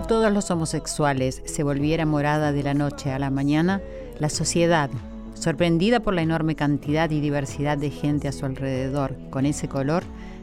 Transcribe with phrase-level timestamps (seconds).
[0.00, 3.82] todos los homosexuales se volviera morada de la noche a la mañana,
[4.18, 4.88] la sociedad,
[5.34, 10.02] sorprendida por la enorme cantidad y diversidad de gente a su alrededor con ese color,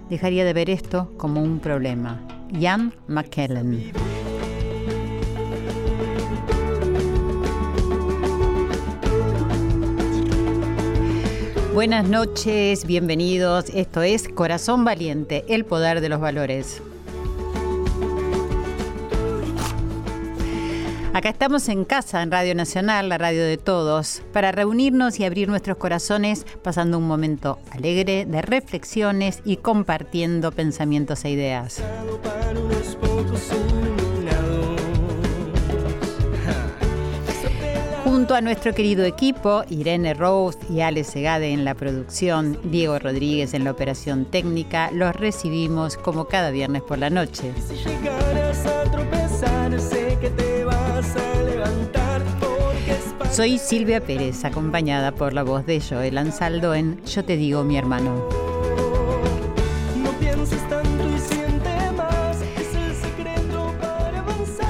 [0.09, 2.21] dejaría de ver esto como un problema.
[2.51, 3.91] Ian McKellen.
[11.73, 13.69] Buenas noches, bienvenidos.
[13.73, 16.83] Esto es Corazón Valiente, el poder de los valores.
[21.19, 25.49] Acá estamos en casa, en Radio Nacional, la radio de todos, para reunirnos y abrir
[25.49, 31.83] nuestros corazones pasando un momento alegre de reflexiones y compartiendo pensamientos e ideas.
[38.05, 43.53] Junto a nuestro querido equipo, Irene Rose y Ale Segade en la producción, Diego Rodríguez
[43.53, 47.51] en la operación técnica, los recibimos como cada viernes por la noche.
[53.39, 57.77] Soy Silvia Pérez, acompañada por la voz de Joel Ansaldo en Yo te digo mi
[57.77, 58.48] hermano.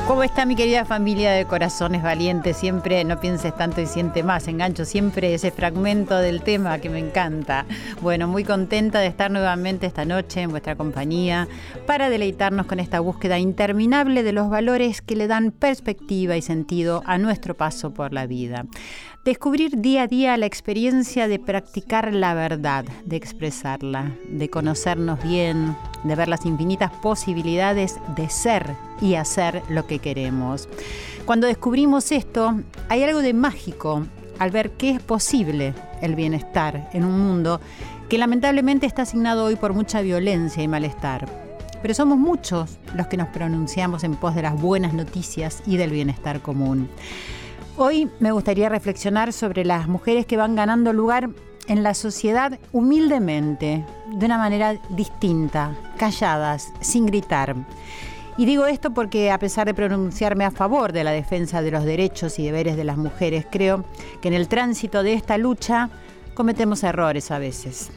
[0.10, 2.58] ¿Cómo está mi querida familia de corazones valientes?
[2.58, 4.48] Siempre no pienses tanto y siente más.
[4.48, 7.68] Engancho siempre ese fragmento del tema que me encanta.
[8.02, 11.48] Bueno, muy contenta de estar nuevamente esta noche en vuestra compañía
[11.86, 17.04] para deleitarnos con esta búsqueda interminable de los valores que le dan perspectiva y sentido
[17.06, 18.66] a nuestro paso por la vida.
[19.26, 25.76] Descubrir día a día la experiencia de practicar la verdad, de expresarla, de conocernos bien,
[26.06, 30.70] de ver las infinitas posibilidades de ser y hacer lo que queremos.
[31.26, 34.06] Cuando descubrimos esto, hay algo de mágico
[34.40, 37.60] al ver que es posible el bienestar en un mundo
[38.08, 41.28] que lamentablemente está asignado hoy por mucha violencia y malestar.
[41.82, 45.92] Pero somos muchos los que nos pronunciamos en pos de las buenas noticias y del
[45.92, 46.90] bienestar común.
[47.82, 51.30] Hoy me gustaría reflexionar sobre las mujeres que van ganando lugar
[51.66, 53.86] en la sociedad humildemente,
[54.18, 57.56] de una manera distinta, calladas, sin gritar.
[58.38, 61.86] Y digo esto porque a pesar de pronunciarme a favor de la defensa de los
[61.86, 63.86] derechos y deberes de las mujeres, creo
[64.22, 65.90] que en el tránsito de esta lucha
[66.34, 67.92] cometemos errores a veces,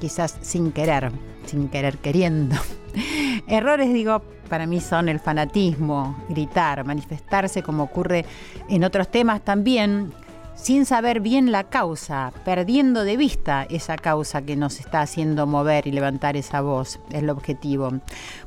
[0.00, 1.12] quizás sin querer,
[1.46, 2.56] sin querer queriendo.
[3.46, 8.24] Errores, digo, para mí son el fanatismo, gritar, manifestarse como ocurre
[8.68, 10.12] en otros temas también,
[10.58, 15.86] sin saber bien la causa, perdiendo de vista esa causa que nos está haciendo mover
[15.86, 17.92] y levantar esa voz, es el objetivo.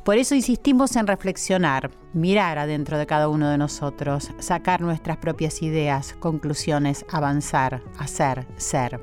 [0.03, 5.61] Por eso insistimos en reflexionar, mirar adentro de cada uno de nosotros, sacar nuestras propias
[5.61, 8.99] ideas, conclusiones, avanzar, hacer, ser.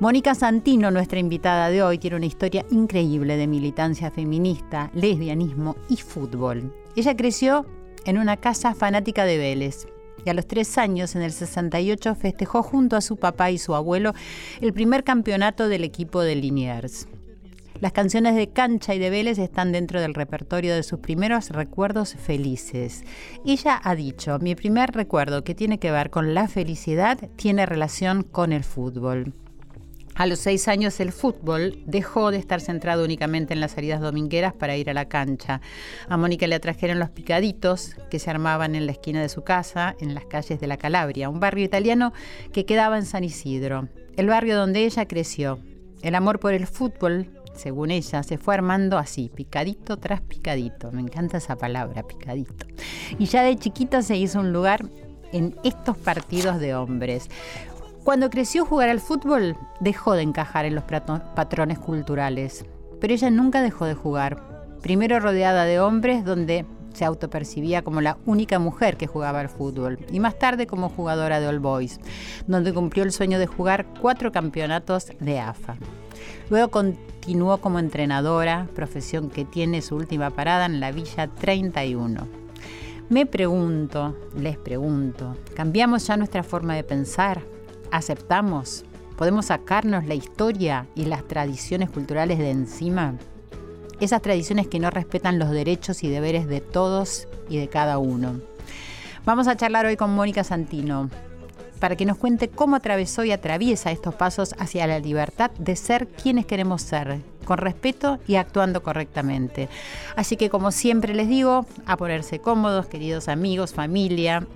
[0.00, 5.98] Mónica Santino, nuestra invitada de hoy, tiene una historia increíble de militancia feminista, lesbianismo y
[5.98, 6.74] fútbol.
[6.96, 7.66] Ella creció
[8.06, 9.86] en una casa fanática de Vélez
[10.24, 13.74] y a los tres años, en el 68, festejó junto a su papá y su
[13.74, 14.14] abuelo
[14.62, 17.06] el primer campeonato del equipo de Liniers.
[17.80, 22.14] Las canciones de Cancha y de Vélez están dentro del repertorio de sus primeros recuerdos
[22.14, 23.04] felices.
[23.44, 28.22] Ella ha dicho, mi primer recuerdo que tiene que ver con la felicidad tiene relación
[28.22, 29.34] con el fútbol.
[30.20, 34.52] A los seis años el fútbol dejó de estar centrado únicamente en las salidas domingueras
[34.52, 35.62] para ir a la cancha.
[36.10, 39.96] A Mónica le atrajeron los picaditos que se armaban en la esquina de su casa,
[39.98, 42.12] en las calles de la Calabria, un barrio italiano
[42.52, 43.88] que quedaba en San Isidro,
[44.18, 45.58] el barrio donde ella creció.
[46.02, 50.92] El amor por el fútbol, según ella, se fue armando así, picadito tras picadito.
[50.92, 52.66] Me encanta esa palabra, picadito.
[53.18, 54.84] Y ya de chiquita se hizo un lugar
[55.32, 57.28] en estos partidos de hombres.
[58.04, 62.64] Cuando creció jugar al fútbol, dejó de encajar en los patrones culturales.
[62.98, 64.42] Pero ella nunca dejó de jugar.
[64.80, 66.64] Primero rodeada de hombres donde
[66.94, 69.98] se autopercibía como la única mujer que jugaba al fútbol.
[70.10, 72.00] Y más tarde como jugadora de All Boys,
[72.46, 75.76] donde cumplió el sueño de jugar cuatro campeonatos de AFA.
[76.48, 82.26] Luego continuó como entrenadora, profesión que tiene su última parada en la Villa 31.
[83.10, 87.42] Me pregunto, les pregunto, ¿cambiamos ya nuestra forma de pensar?
[87.90, 88.84] ¿Aceptamos?
[89.16, 93.14] ¿Podemos sacarnos la historia y las tradiciones culturales de encima?
[94.00, 98.40] esas tradiciones que no respetan los derechos y deberes de todos y de cada uno.
[99.24, 101.10] Vamos a charlar hoy con Mónica Santino
[101.78, 106.08] para que nos cuente cómo atravesó y atraviesa estos pasos hacia la libertad de ser
[106.08, 109.68] quienes queremos ser, con respeto y actuando correctamente.
[110.14, 114.46] Así que como siempre les digo, a ponerse cómodos, queridos amigos, familia,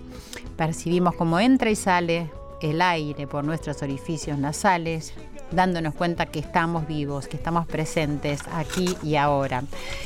[0.58, 2.30] percibimos cómo entra y sale
[2.64, 5.12] el aire por nuestros orificios nasales,
[5.50, 9.64] dándonos cuenta que estamos vivos, que estamos presentes aquí y ahora.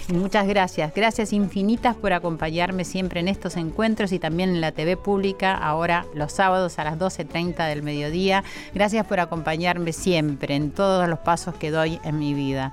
[0.09, 4.73] Y muchas gracias, gracias infinitas por acompañarme siempre en estos encuentros y también en la
[4.73, 8.43] TV pública, ahora los sábados a las 12.30 del mediodía.
[8.75, 12.73] Gracias por acompañarme siempre en todos los pasos que doy en mi vida.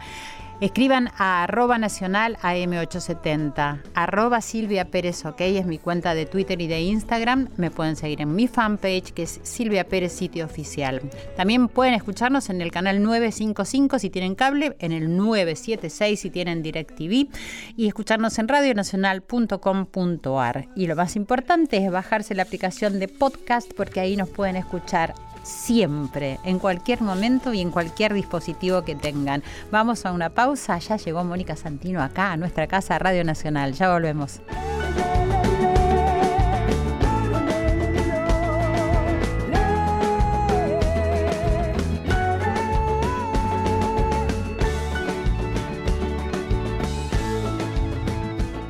[0.62, 6.68] Escriban a arroba nacional AM870, arroba Silvia Pérez OK, es mi cuenta de Twitter y
[6.68, 7.50] de Instagram.
[7.58, 11.02] Me pueden seguir en mi fanpage, que es Silvia Pérez Sitio Oficial.
[11.36, 16.64] También pueden escucharnos en el canal 955 si tienen cable, en el 976 si tienen
[16.64, 17.28] DirecTV
[17.76, 20.70] y escucharnos en radionacional.com.ar.
[20.74, 25.14] Y lo más importante es bajarse la aplicación de podcast porque ahí nos pueden escuchar
[25.46, 29.44] siempre, en cualquier momento y en cualquier dispositivo que tengan.
[29.72, 33.94] Vamos a una pausa, ya llegó Mónica Santino acá a nuestra casa Radio Nacional, ya
[33.94, 34.42] volvemos.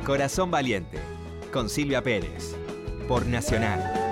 [0.04, 1.00] Corazón Valiente,
[1.52, 2.54] con Silvia Pérez,
[3.08, 4.05] por Nacional.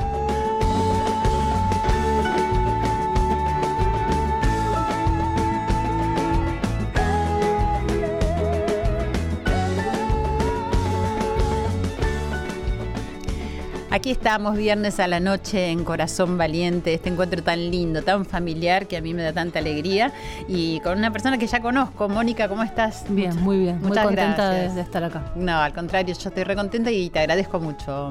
[13.95, 18.89] Aquí estamos viernes a la noche en Corazón Valiente, este encuentro tan lindo, tan familiar
[18.89, 20.13] que a mí me da tanta alegría
[20.49, 22.09] y con una persona que ya conozco.
[22.09, 23.05] Mónica, ¿cómo estás?
[23.09, 23.81] Bien, muy bien.
[23.81, 25.31] Muchas muy contenta de, estar acá.
[25.37, 28.11] No, al contrario, yo estoy recontenta y te agradezco mucho.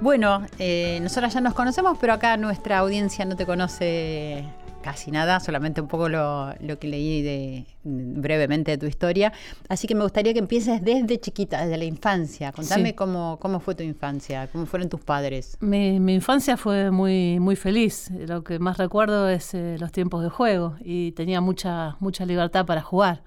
[0.00, 4.46] Bueno, eh, nosotras ya nos conocemos, pero acá nuestra audiencia no te conoce
[4.82, 9.32] casi nada, solamente un poco lo, que leí de, brevemente de tu historia.
[9.68, 12.52] Así que me gustaría que empieces desde chiquita, desde la infancia.
[12.52, 15.56] Contame cómo, cómo fue tu infancia, cómo fueron tus padres.
[15.60, 18.10] Mi, infancia fue muy, muy feliz.
[18.10, 22.66] Lo que más recuerdo es eh, los tiempos de juego y tenía mucha, mucha libertad
[22.66, 23.22] para jugar.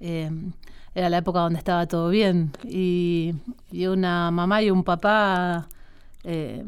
[0.00, 0.30] Eh,
[0.94, 3.34] era la época donde estaba todo bien y,
[3.72, 5.68] una mamá y un papá
[6.24, 6.64] eh,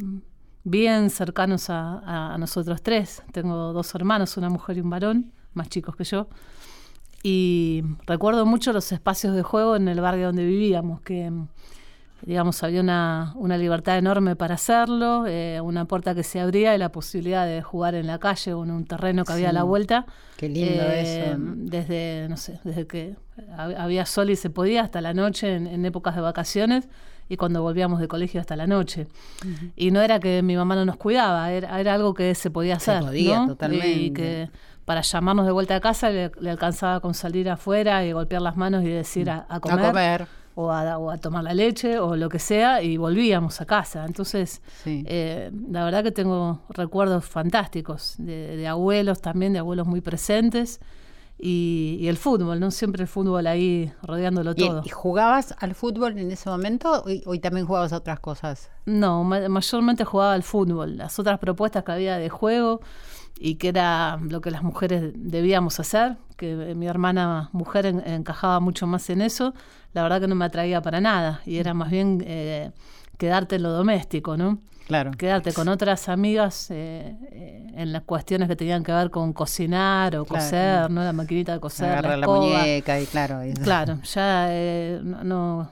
[0.65, 3.23] bien cercanos a, nosotros tres.
[3.33, 6.29] Tengo dos hermanos, una mujer y un varón, más chicos que yo.
[7.23, 11.31] Y recuerdo mucho los espacios de juego en el barrio donde vivíamos, que
[12.23, 16.93] digamos había una, libertad enorme para hacerlo, eh, una puerta que se abría y la
[16.93, 20.07] posibilidad de jugar en la calle o en un terreno que había a la vuelta.
[20.37, 21.37] Qué lindo eh, eso.
[21.39, 23.17] Desde, no sé, desde que
[23.57, 26.89] había sol y se podía hasta la noche en épocas de vacaciones
[27.31, 29.07] y cuando volvíamos de colegio hasta la noche.
[29.77, 32.99] Y no era que mi mamá no nos cuidaba, era, algo que se podía hacer.
[32.99, 33.89] Se podía, totalmente.
[33.89, 34.51] Y que
[34.85, 38.83] para llamarnos de vuelta a casa le, alcanzaba con salir afuera y golpear las manos
[38.83, 40.27] y decir a, comer.
[40.57, 44.05] O a, tomar la leche o lo que sea y volvíamos a casa.
[44.05, 50.81] Entonces, eh, la verdad que tengo recuerdos fantásticos de abuelos también, de abuelos muy presentes
[51.43, 52.71] y, el fútbol, ¿no?
[52.71, 54.83] Siempre el fútbol ahí rodeándolo todo.
[54.85, 58.71] ¿Y jugabas al fútbol en ese momento o, también jugabas a otras cosas?
[58.85, 60.99] No, mayormente jugaba al fútbol.
[60.99, 62.81] Las otras propuestas que había de juego
[63.39, 68.87] y que era lo que las mujeres debíamos hacer, que mi hermana mujer encajaba mucho
[68.87, 69.55] más en eso,
[69.95, 72.71] la verdad que no me atraía para nada y era más bien eh,
[73.17, 74.59] quedarte en lo doméstico, ¿no?
[74.91, 75.13] Claro.
[75.13, 80.17] Quedarte con otras amigas eh, eh, en las cuestiones que tenían que ver con cocinar
[80.17, 81.05] o coser, ¿no?
[81.05, 83.39] La maquinita de coser, Agarrar la, muñeca y claro.
[83.63, 85.71] Claro, ya eh, no,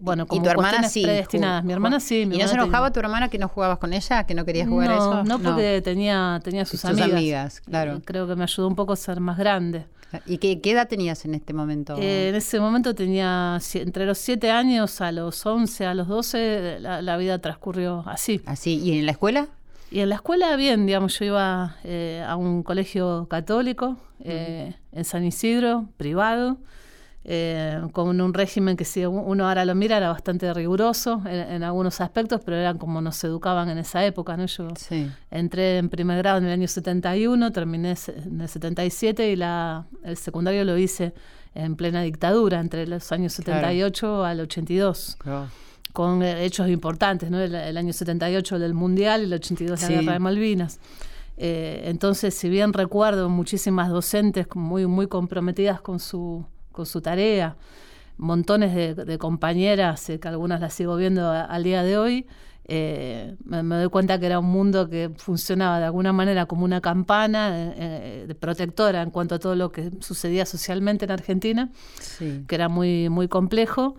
[0.00, 1.62] bueno, como ¿Y tu hermana sí, predestinadas.
[1.62, 2.22] Mi hermana sí.
[2.22, 4.92] ¿Y no se enojaba tu hermana que no jugabas con ella, que no querías jugar
[4.92, 5.24] eso?
[5.24, 7.60] No, porque tenía tenía sus, sus amigas.
[7.60, 8.00] claro.
[8.02, 9.84] creo que me ayudó un poco a ser más grande.
[10.26, 11.96] ¿Y qué, edad tenías en este momento?
[11.98, 16.78] Eh, en ese momento tenía entre los 7 años a los 11, a los 12,
[16.80, 18.40] la, vida transcurrió así.
[18.46, 18.53] ¿Así?
[18.64, 19.48] ¿Y en la escuela?
[19.90, 25.04] Y en la escuela, bien, digamos, yo iba eh, a un colegio católico eh, en
[25.04, 26.58] San Isidro, privado
[27.26, 32.02] eh, con un régimen que si uno ahora lo mira era bastante riguroso en, algunos
[32.02, 34.36] aspectos, pero eran como nos educaban en esa época.
[34.36, 34.44] ¿no?
[34.44, 34.68] Yo
[35.30, 40.18] entré en primer grado en el año 71, terminé en el 77 y la, el
[40.18, 41.14] secundario lo hice
[41.54, 45.16] en plena dictadura, entre los años 78 al 82.
[45.94, 47.40] Con hechos importantes, ¿no?
[47.40, 50.80] El, año 78 del Mundial y el 82 la Guerra de Malvinas.
[51.36, 57.56] Eh, entonces, si bien recuerdo muchísimas docentes muy, muy comprometidas con su con su tarea.
[58.16, 62.26] montones de, compañeras, que algunas las sigo viendo al día de hoy,
[62.68, 67.50] me, doy cuenta que era un mundo que funcionaba de alguna manera como una campana
[67.50, 71.70] de protectora en cuanto a todo lo que sucedía socialmente en Argentina,
[72.18, 73.96] que era muy, muy complejo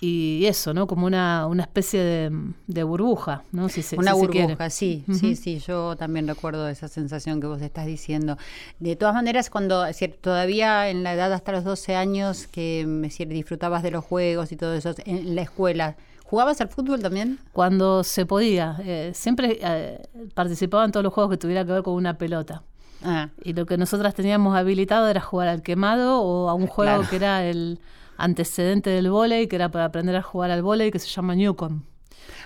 [0.00, 0.86] y eso, ¿no?
[0.86, 2.30] Como una, una especie
[2.66, 3.68] de, burbuja, ¿no?
[3.68, 8.36] Si una burbuja, sí, sí, sí, yo también recuerdo esa sensación que vos estás diciendo.
[8.78, 9.84] De todas maneras, cuando
[10.20, 14.56] todavía en la edad hasta los 12 años que me disfrutabas de los juegos y
[14.56, 15.96] todo eso, en la escuela,
[16.28, 17.38] ¿Jugabas al fútbol también?
[17.52, 18.76] Cuando se podía.
[18.80, 22.64] Eh, siempre eh, participaba en todos los juegos que tuviera que ver con una pelota.
[23.04, 23.28] Ah.
[23.44, 27.14] Y lo que nosotras teníamos habilitado era jugar al quemado o a un juego que
[27.14, 27.78] era el
[28.16, 31.82] antecedente del vóley, que era para aprender a jugar al vóley, que se llama Newcom.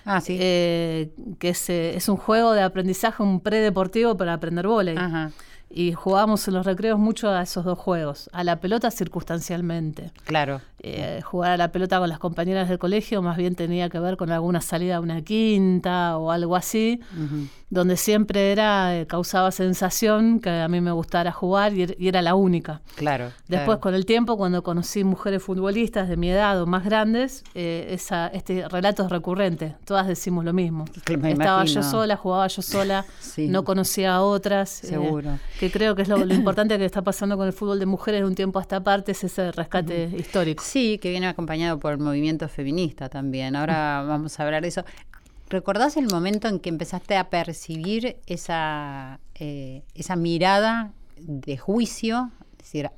[0.05, 0.37] Ah, sí.
[0.41, 4.97] Eh, que es, eh, es, un juego de aprendizaje, un predeportivo para aprender vóley.
[4.97, 5.31] Ajá
[5.73, 10.11] y jugábamos en los recreos mucho a esos dos juegos, a la pelota circunstancialmente.
[10.25, 10.61] Claro.
[10.83, 14.17] Eh, jugar a la pelota con las compañeras del colegio más bien tenía que ver
[14.17, 17.01] con alguna salida a una quinta o algo así,
[17.69, 22.23] donde siempre era, eh, causaba sensación que a mí me gustara jugar y, er, era
[22.23, 22.81] la única.
[22.97, 23.31] Claro.
[23.47, 27.89] Después con el tiempo, cuando conocí mujeres futbolistas de mi edad o más grandes, eh,
[27.91, 30.87] esa, este relato es recurrente, todas decimos lo mismo.
[31.07, 33.05] Estaba yo sola, jugaba yo sola,
[33.37, 34.71] no conocía a otras.
[34.71, 38.23] Seguro que creo que es lo, importante que está pasando con el fútbol de mujeres
[38.23, 40.65] de un tiempo a esta parte, es ese rescate histórico.
[40.65, 43.55] Sí, que viene acompañado por el movimiento feminista también.
[43.55, 44.85] Ahora vamos a hablar de eso.
[45.51, 52.31] ¿Recordás el momento en que empezaste a percibir esa, eh, esa mirada de juicio?
[52.53, 52.91] Es decir,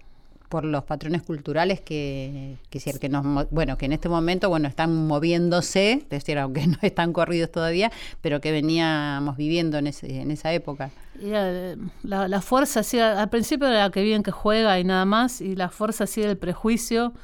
[0.52, 5.06] por los patrones culturales que, que, que nos bueno que en este momento bueno están
[5.06, 7.90] moviéndose es decir aunque no están corridos todavía
[8.21, 13.30] pero que veníamos viviendo en, ese, en esa época eh, la, la, fuerza sí al
[13.30, 17.14] principio era que bien que juega y nada más y la fuerza sí del prejuicio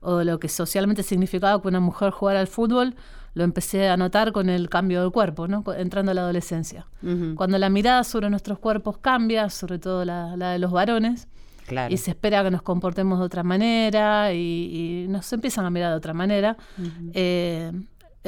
[0.00, 2.94] o de lo que socialmente significaba que una mujer jugara al fútbol
[3.34, 5.62] lo empecé a notar con el cambio del cuerpo, ¿no?
[5.76, 6.86] entrando a la adolescencia.
[7.36, 11.28] Cuando la mirada sobre nuestros cuerpos cambia, sobre todo la, la de los varones,
[11.88, 15.96] y se espera que nos comportemos de otra manera y, nos empiezan a mirar de
[15.96, 16.56] otra manera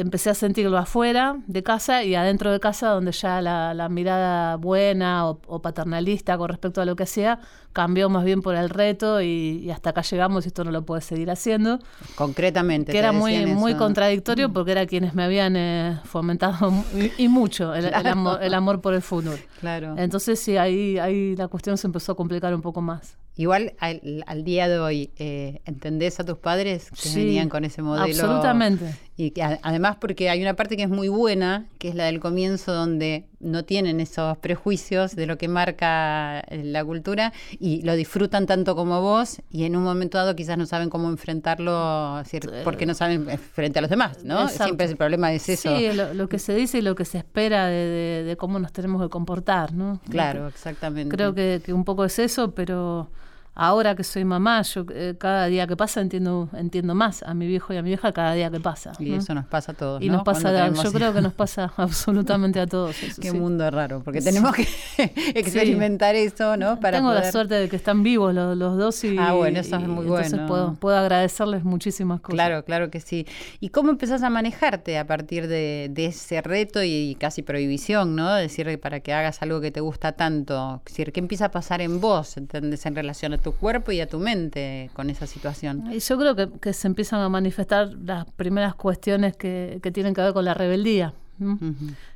[0.01, 5.29] empecé a sentirlo afuera de casa y adentro de casa, donde ya la, mirada buena
[5.29, 7.39] o, paternalista con respecto a lo que hacía
[7.73, 11.05] cambió más bien por el reto y, hasta acá llegamos y esto no lo puedes
[11.05, 11.79] seguir haciendo.
[12.15, 12.93] Concretamente.
[12.93, 14.53] Que era muy, muy contradictorio mm.
[14.53, 16.73] porque era quienes me habían eh, fomentado
[17.19, 19.39] y, mucho el, amor, por el fútbol.
[19.61, 19.95] Claro.
[19.97, 23.17] Entonces sí, ahí, ahí la cuestión se empezó a complicar un poco más.
[23.37, 28.05] Igual al, día de hoy, eh, ¿entendés a tus padres que venían con ese modelo?
[28.05, 28.95] Absolutamente.
[29.17, 32.21] Y que, además porque hay una parte que es muy buena, que es la del
[32.21, 37.97] comienzo, donde no tienen esos prejuicios de lo que marca eh, la cultura y lo
[37.97, 42.23] disfrutan tanto como vos y en un momento dado quizás no saben cómo enfrentarlo
[42.65, 44.49] porque no saben frente a los demás, ¿no?
[44.49, 45.77] Siempre es el problema es eso.
[45.77, 49.09] Sí, lo, que se dice y lo que se espera de, cómo nos tenemos que
[49.09, 50.01] comportar, ¿no?
[50.11, 51.15] Claro, exactamente.
[51.15, 53.11] Creo que, que un poco es eso, pero
[53.55, 57.47] ahora que soy mamá, yo eh, cada día que pasa entiendo entiendo más a mi
[57.47, 58.93] viejo y a mi vieja cada día que pasa.
[58.99, 60.03] Y eso nos pasa a todos.
[60.03, 62.97] Y nos pasa, yo creo que nos pasa absolutamente a todos.
[63.21, 64.67] Qué mundo raro, porque tenemos que
[65.35, 66.81] experimentar eso, ¿no?
[66.81, 69.87] Para Tengo la suerte de que están vivos los, dos y, ah, bueno, eso es
[69.87, 72.35] muy entonces Puedo, puedo agradecerles muchísimas cosas.
[72.35, 73.27] Claro, claro que sí.
[73.61, 78.35] ¿Y cómo empezás a manejarte a partir de, ese reto y casi prohibición, ¿no?
[78.35, 80.81] Decir, para que hagas algo que te gusta tanto.
[80.87, 82.87] Es decir, ¿qué empieza a pasar en vos, ¿entendés?
[82.87, 85.93] En relación a tu cuerpo y a tu mente con esa situación.
[85.93, 90.33] Y yo creo que, se empiezan a manifestar las primeras cuestiones que, tienen que ver
[90.33, 91.15] con la rebeldía.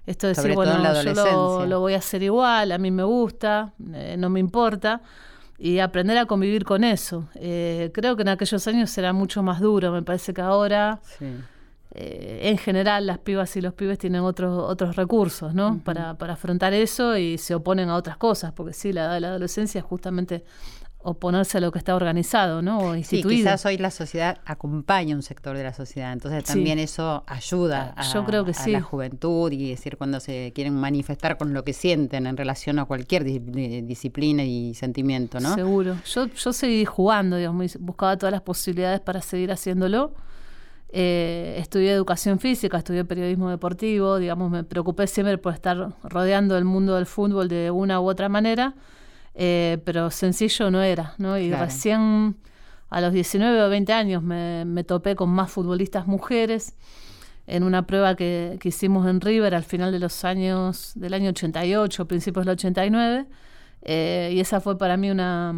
[0.06, 4.16] Esto de decir, bueno, yo lo, voy a hacer igual, a mí me gusta, eh,
[4.18, 5.00] no me importa,
[5.58, 7.28] y aprender a convivir con eso.
[7.36, 11.00] Eh, creo que en aquellos años era mucho más duro, me parece que ahora...
[11.96, 15.78] Eh, en general las pibas y los pibes tienen otros otros recursos ¿no?
[15.84, 19.20] para, para afrontar eso y se oponen a otras cosas, porque sí, la edad de
[19.20, 20.44] la adolescencia es justamente
[21.04, 22.78] oponerse a lo que está organizado, ¿no?
[22.78, 23.30] O instituido.
[23.30, 27.92] Sí, quizás hoy la sociedad acompaña un sector de la sociedad, entonces también eso ayuda
[27.94, 31.74] a, Yo creo que la juventud y decir cuando se quieren manifestar con lo que
[31.74, 35.54] sienten en relación a cualquier disciplina y sentimiento, ¿no?
[35.54, 35.96] Seguro.
[36.06, 40.14] Yo, yo seguí jugando, digamos, buscaba todas las posibilidades para seguir haciéndolo.
[40.88, 46.64] Eh, estudié educación física, estudié periodismo deportivo, digamos, me preocupé siempre por estar rodeando el
[46.64, 48.74] mundo del fútbol de una u otra manera
[49.34, 51.38] eh, pero sencillo no era, ¿no?
[51.38, 52.36] Y recién
[52.90, 56.74] a los 19 o 20 años me, me, topé con más futbolistas mujeres
[57.46, 61.30] en una prueba que, que, hicimos en River al final de los años, del año
[61.30, 63.26] 88, principios del 89,
[63.82, 65.54] eh, y esa fue para mí una,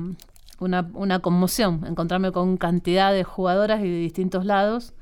[0.59, 4.95] una, una conmoción, encontrarme con cantidad de jugadoras y de distintos lados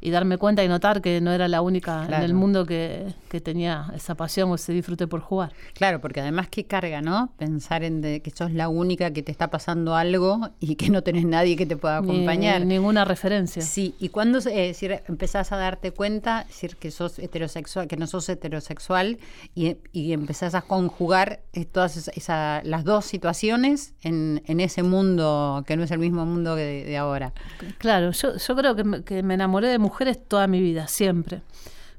[0.00, 3.40] y darme cuenta y notar que no era la única en el mundo que, que,
[3.40, 5.52] tenía esa pasión o ese disfrute por jugar.
[5.74, 7.32] Claro, porque además qué carga, ¿no?
[7.36, 11.24] Pensar en que sos la única que te está pasando algo y que no tenés
[11.24, 12.64] nadie que te pueda acompañar.
[12.64, 13.62] ninguna referencia.
[13.62, 14.74] Sí, y cuando eh,
[15.08, 19.18] empezás a darte cuenta, decir que sos heterosexual, que no sos heterosexual
[19.54, 21.40] y, y empezás a conjugar
[21.72, 26.54] todas esas, las dos situaciones en, en, ese mundo que no es el mismo mundo
[26.56, 27.32] de, de ahora.
[27.78, 29.89] Claro, yo, yo creo que que me enamoré de mujeres
[30.28, 31.42] toda mi vida, siempre.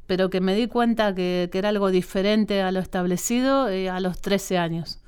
[0.07, 4.19] Pero que me di cuenta que, era algo diferente a lo establecido eh, a los
[4.21, 4.99] 13 años.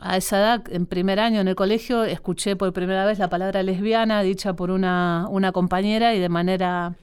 [0.00, 3.62] A esa edad, en primer año en el colegio, escuché por primera vez la palabra
[3.62, 6.96] lesbiana dicha por una, una compañera y de manera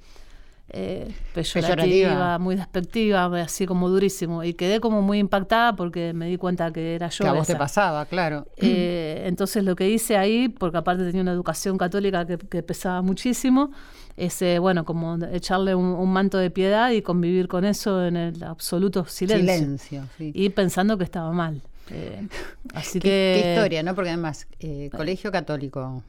[0.69, 4.43] eh, peyorativa, muy despectiva, así como durísimo.
[4.43, 7.23] Y quedé como muy impactada porque me di cuenta que era yo.
[7.23, 8.47] Que a vos te pasaba, claro.
[8.57, 13.01] Eh, entonces lo que hice ahí, porque aparte tenía una educación católica que, que pesaba
[13.01, 13.71] muchísimo,
[14.17, 19.05] ese, bueno, como echarle un, manto de piedad y convivir con eso en el absoluto
[19.05, 19.77] silencio.
[19.77, 21.61] Silencio, Y pensando que estaba mal.
[21.91, 22.27] Eh,
[22.73, 23.41] así ¿Qué, que.
[23.43, 23.93] Qué historia, ¿no?
[23.93, 26.03] Porque además, eh, colegio católico,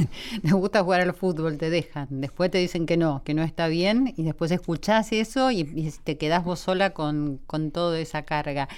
[0.42, 2.08] me gusta jugar al fútbol, te dejan.
[2.10, 6.18] Después te dicen que no, que no está bien, y después escuchás eso y, te
[6.18, 8.68] quedás vos sola con, con toda esa carga.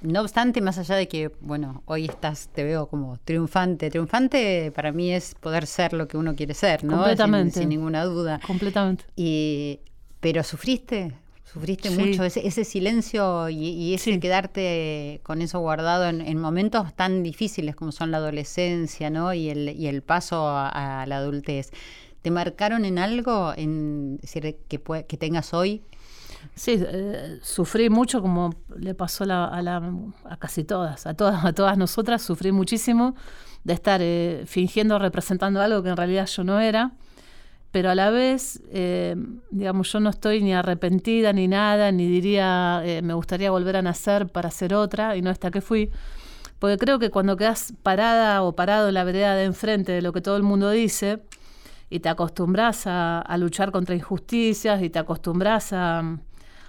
[0.00, 3.90] No obstante, más allá de que, bueno, hoy estás, te veo como triunfante.
[3.90, 6.96] Triunfante para mí es poder ser lo que uno quiere ser, ¿no?
[6.98, 7.60] Completamente.
[7.60, 8.40] Sin, ninguna duda.
[8.46, 9.04] Completamente.
[9.16, 9.80] Y,
[10.20, 11.12] pero sufriste,
[11.44, 17.74] sufriste mucho ese, ese silencio y, ese quedarte con eso guardado en, momentos tan difíciles
[17.74, 19.34] como son la adolescencia, ¿no?
[19.34, 21.70] Y el, y el paso a, la adultez.
[22.22, 25.82] ¿Te marcaron en algo en, decir, que, que tengas hoy
[26.58, 32.20] Sí, eh, sufrí mucho como le pasó a, casi todas, a todas, a todas nosotras,
[32.20, 33.14] sufrí muchísimo
[33.62, 36.92] de estar eh, fingiendo representando algo que en realidad yo no era,
[37.70, 39.14] pero a la vez, eh,
[39.50, 44.26] digamos, yo no estoy ni arrepentida ni nada, ni diría me gustaría volver a nacer
[44.26, 45.90] para ser otra y no hasta que fui.
[46.58, 50.12] Porque creo que cuando quedas parada o parado en la vereda de enfrente de lo
[50.12, 51.20] que todo el mundo dice,
[51.90, 56.18] y te acostumbras a luchar contra injusticias y te acostumbras a,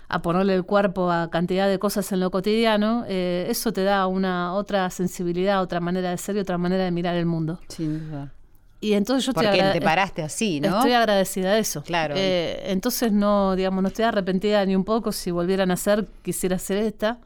[0.10, 4.08] a ponerle el cuerpo a cantidad de cosas en lo cotidiano, eh, eso te da
[4.08, 7.60] una otra sensibilidad, otra manera de ser y otra manera de mirar el mundo.
[7.68, 8.34] Sin duda.
[8.82, 10.78] Y entonces yo Porque te paraste así, ¿no?
[10.78, 11.84] Estoy agradecida de eso.
[11.84, 12.16] Claro.
[12.18, 15.12] Eh, entonces no, digamos, no estoy arrepentida ni un poco.
[15.12, 17.20] Si volvieran a ser, quisiera ser esta.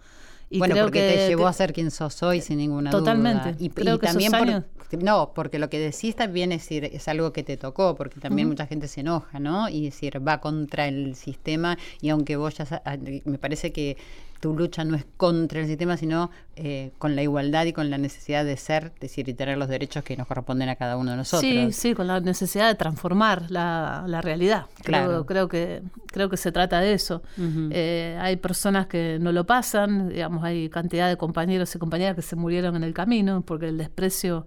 [0.50, 3.00] Y bueno, porque te llevó a ser quien sos hoy, sin ninguna duda.
[3.00, 3.56] Totalmente.
[3.60, 4.64] Y, también por,
[4.98, 8.48] no, porque lo que decís también es, decir, es algo que te tocó, porque también
[8.48, 9.70] mucha gente se enoja, ¿no?
[9.70, 12.82] Y decir, va contra el sistema y aunque vos ya,
[13.26, 13.98] me parece que
[14.44, 17.98] tu lucha no es contra el sistema, sino eh, con la igualdad y con la
[17.98, 21.18] necesidad de ser, decir, y tener los derechos que nos corresponden a cada uno de
[21.18, 21.50] nosotros.
[21.50, 24.66] Sí, sí, con la necesidad de transformar la, la realidad.
[24.84, 25.26] Claro.
[25.26, 27.24] Creo, que, creo que se trata de eso.
[27.72, 32.22] Eh, hay personas que no lo pasan, digamos, hay cantidad de compañeros y compañeras que
[32.22, 34.46] se murieron en el camino porque el desprecio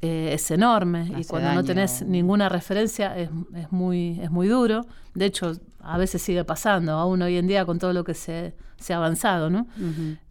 [0.00, 4.86] eh, es enorme y cuando no tenés ninguna referencia es, es, muy, es muy duro.
[5.14, 8.54] De hecho, a veces sigue pasando, aún hoy en día con todo lo que se,
[8.78, 9.50] se ha avanzado.
[9.50, 9.66] ¿no?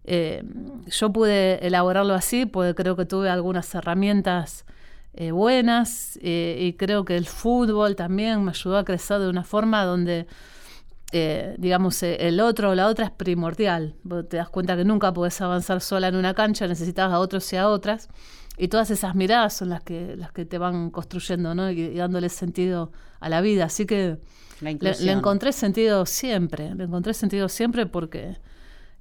[0.05, 0.41] Eh,
[0.87, 4.65] yo pude elaborarlo así, porque creo que tuve algunas herramientas
[5.13, 9.83] eh, buenas y creo que el fútbol también me ayudó a crecer de una forma
[9.83, 10.27] donde...
[11.57, 13.95] digamos, el otro o la otra es primordial.
[14.29, 17.57] te das cuenta que nunca puedes avanzar sola en una cancha, necesitas a otros y
[17.57, 18.07] a otras.
[18.57, 21.69] Y todas esas miradas son las que, las que te van construyendo, ¿no?
[21.69, 23.65] Y, dándole sentido a la vida.
[23.65, 24.17] Así que
[24.61, 28.37] le, encontré sentido siempre, le encontré sentido siempre porque,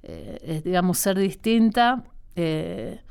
[0.03, 2.03] eh, digamos, ser distinta,
[2.35, 3.01] eh,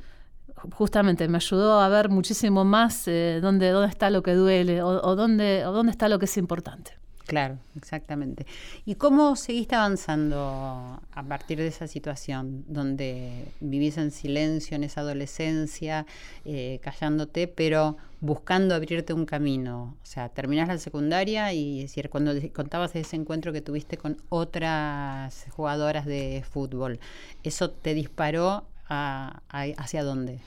[0.72, 4.88] justamente me ayudó a ver muchísimo más eh, dónde, dónde está lo que duele o,
[4.88, 6.92] o, dónde, o dónde está lo que es importante.
[7.26, 8.46] Claro, exactamente.
[8.84, 15.00] ¿Y cómo seguiste avanzando a partir de esa situación donde vivís en silencio en esa
[15.00, 16.06] adolescencia,
[16.44, 19.96] eh, callándote, pero buscando abrirte un camino?
[20.00, 26.06] O sea, terminás la secundaria y cuando contabas ese encuentro que tuviste con otras jugadoras
[26.06, 27.00] de fútbol,
[27.42, 30.38] ¿eso te disparó hacia dónde?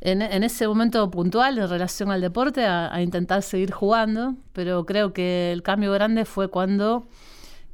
[0.00, 5.52] En, ese momento puntual en relación al deporte a, intentar seguir jugando, pero creo que
[5.52, 7.06] el cambio grande fue cuando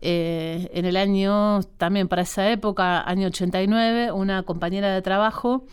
[0.00, 5.66] eh, en el año, también para esa época, año 89, una compañera de trabajo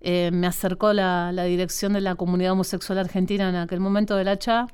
[0.00, 4.24] eh, me acercó la, la dirección de la comunidad homosexual argentina en aquel momento de
[4.24, 4.68] la CHA.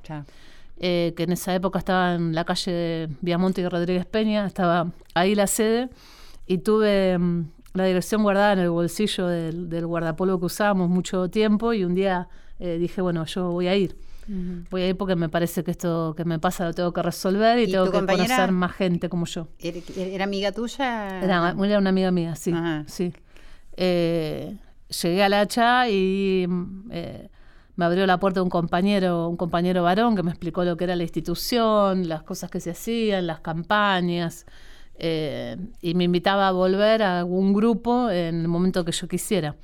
[0.84, 5.36] Eh, que en esa época estaba en la calle Viamonte y Rodríguez Peña, estaba ahí
[5.36, 5.90] la sede,
[6.48, 11.28] y tuve mm, la dirección guardada en el bolsillo del, del guardapolvo que usábamos mucho
[11.30, 13.96] tiempo y un día eh, dije, bueno, yo voy a ir.
[14.70, 17.58] Voy a ir porque me parece que esto que me pasa lo tengo que resolver
[17.58, 19.48] y, ¿Y tengo que conocer más gente como yo.
[19.58, 21.20] ¿Era, era amiga tuya?
[21.22, 22.52] Era, era una amiga mía, sí.
[22.52, 22.84] Ajá.
[22.86, 23.12] sí.
[23.76, 24.56] Eh,
[25.02, 27.30] llegué al hacha y mm, eh,
[27.74, 30.94] me abrió la puerta un compañero, un compañero varón que me explicó lo que era
[30.94, 34.46] la institución, las cosas que se hacían, las campañas,
[35.02, 39.56] eh, y me invitaba a volver a algún grupo en el momento que yo quisiera.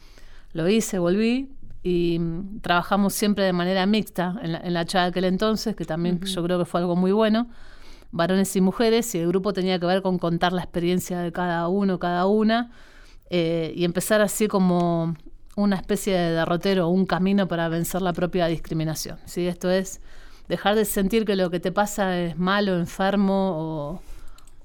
[0.52, 1.48] Lo hice, volví
[1.82, 5.84] y mm, trabajamos siempre de manera mixta en la, en la de aquel entonces, que
[5.84, 7.48] también yo creo que fue algo muy bueno
[8.10, 11.68] varones y mujeres, y el grupo tenía que ver con contar la experiencia de cada
[11.68, 12.70] uno, cada una,
[13.30, 15.14] eh, y empezar así como
[15.56, 19.18] una especie de derrotero, un camino para vencer la propia discriminación.
[19.26, 19.46] ¿sí?
[19.46, 20.00] Esto es
[20.48, 24.02] dejar de sentir que lo que te pasa es malo, enfermo o,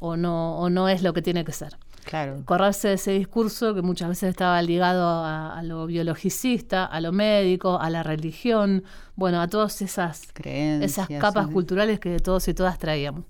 [0.06, 2.42] o no, o no es lo que tiene que ser Claro.
[2.44, 7.12] correrse de ese discurso que muchas veces estaba ligado a, a lo biologicista, a lo
[7.14, 8.84] médico, a la religión,
[9.16, 10.92] bueno, a todas esas, Creencias.
[11.10, 11.54] esas capas sí.
[11.54, 13.24] culturales que todos y todas traíamos.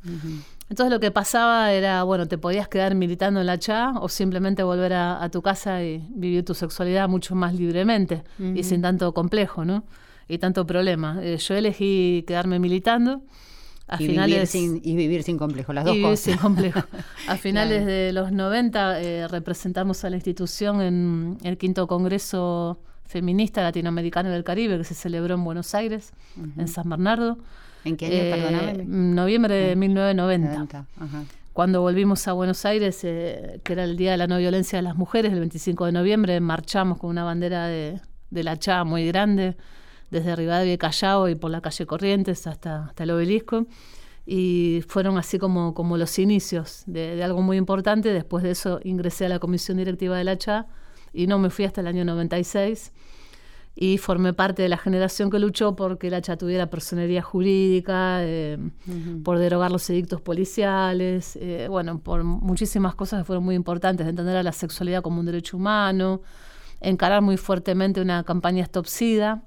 [0.70, 4.64] Entonces lo que pasaba era, bueno, te podías quedar militando en la CHA o simplemente
[4.64, 9.14] volver a, a tu casa y vivir tu sexualidad mucho más libremente y sin tanto
[9.14, 9.84] complejo, ¿no?
[10.28, 11.20] Y tanto problema.
[11.22, 13.22] Eh, yo elegí quedarme militando.
[13.88, 16.24] A y, finales, vivir sin, y vivir sin complejo, las dos y vivir cosas.
[16.26, 16.80] sin complejo.
[17.28, 17.92] A finales Claro.
[17.92, 24.44] de los 90 eh, representamos a la institución en el quinto Congreso Feminista Latinoamericano del
[24.44, 26.14] Caribe que se celebró en Buenos Aires,
[26.58, 27.38] en San Bernardo.
[27.86, 28.86] ¿En qué año, Eh, perdóname?
[28.86, 30.54] Noviembre de 1990.
[30.54, 31.24] 90, ajá.
[31.52, 34.84] Cuando volvimos a Buenos Aires, eh, que era el Día de la No Violencia de
[34.84, 38.00] las Mujeres, el 25 de noviembre, marchamos con una bandera de,
[38.32, 39.56] de la CHA muy grande,
[40.14, 43.66] desde Rivadavia y Callao y por la calle Corrientes hasta, hasta el obelisco.
[44.26, 48.14] Y fueron así como, como los inicios de, de algo muy importante.
[48.14, 50.68] Después de eso ingresé a la comisión directiva de la CHA
[51.12, 52.94] y no me fui hasta el año 96
[53.76, 58.60] y formé parte de la generación que luchó porque la CHA tuviera personería jurídica, eh,
[59.24, 64.12] por derogar los edictos policiales, eh, bueno, por muchísimas cosas que fueron muy importantes, de
[64.12, 66.22] entender a la sexualidad como un derecho humano,
[66.82, 69.44] encarar muy fuertemente una campaña Stop SIDA,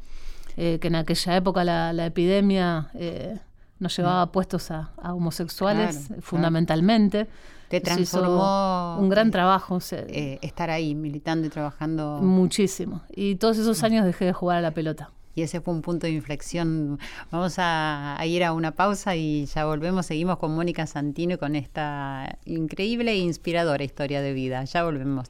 [0.57, 3.39] eh, que en aquella época la, la epidemia eh,
[3.79, 6.23] nos llevaba puestos a, a homosexuales, Claro, claro.
[6.23, 7.27] fundamentalmente.
[7.69, 9.81] Te transformó, un gran eh, trabajo.
[9.81, 12.21] se- Eh, estar ahí militando y trabajando.
[12.23, 13.03] Muchísimo.
[13.15, 15.11] Y todos esos años dejé de jugar a la pelota.
[15.35, 16.99] Y ese fue un punto de inflexión.
[17.31, 20.07] Vamos a, a ir a una pausa y ya volvemos.
[20.07, 24.65] Seguimos con Mónica Santino y con esta increíble e inspiradora historia de vida.
[24.65, 25.29] Ya volvemos.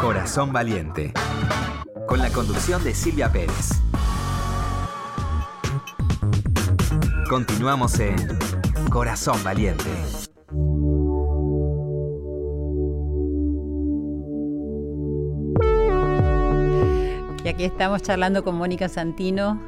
[0.00, 1.12] Corazón Valiente.
[2.06, 3.70] Con la conducción de Silvia Pérez.
[7.28, 8.16] Continuamos en
[8.90, 9.90] Corazón Valiente.
[17.44, 19.60] Y aquí estamos charlando con Mónica Santino.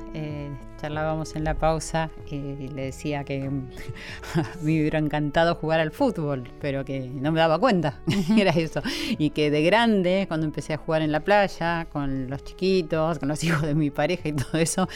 [0.84, 3.48] Charlábamos en la pausa eh, le decía que
[4.60, 8.02] me hubiera encantado jugar al fútbol, pero que no me daba cuenta.
[8.36, 8.82] Era eso.
[9.16, 13.30] Y que de grande, cuando empecé a jugar en la playa, con los chiquitos, con
[13.30, 14.86] los hijos de mi pareja y todo eso,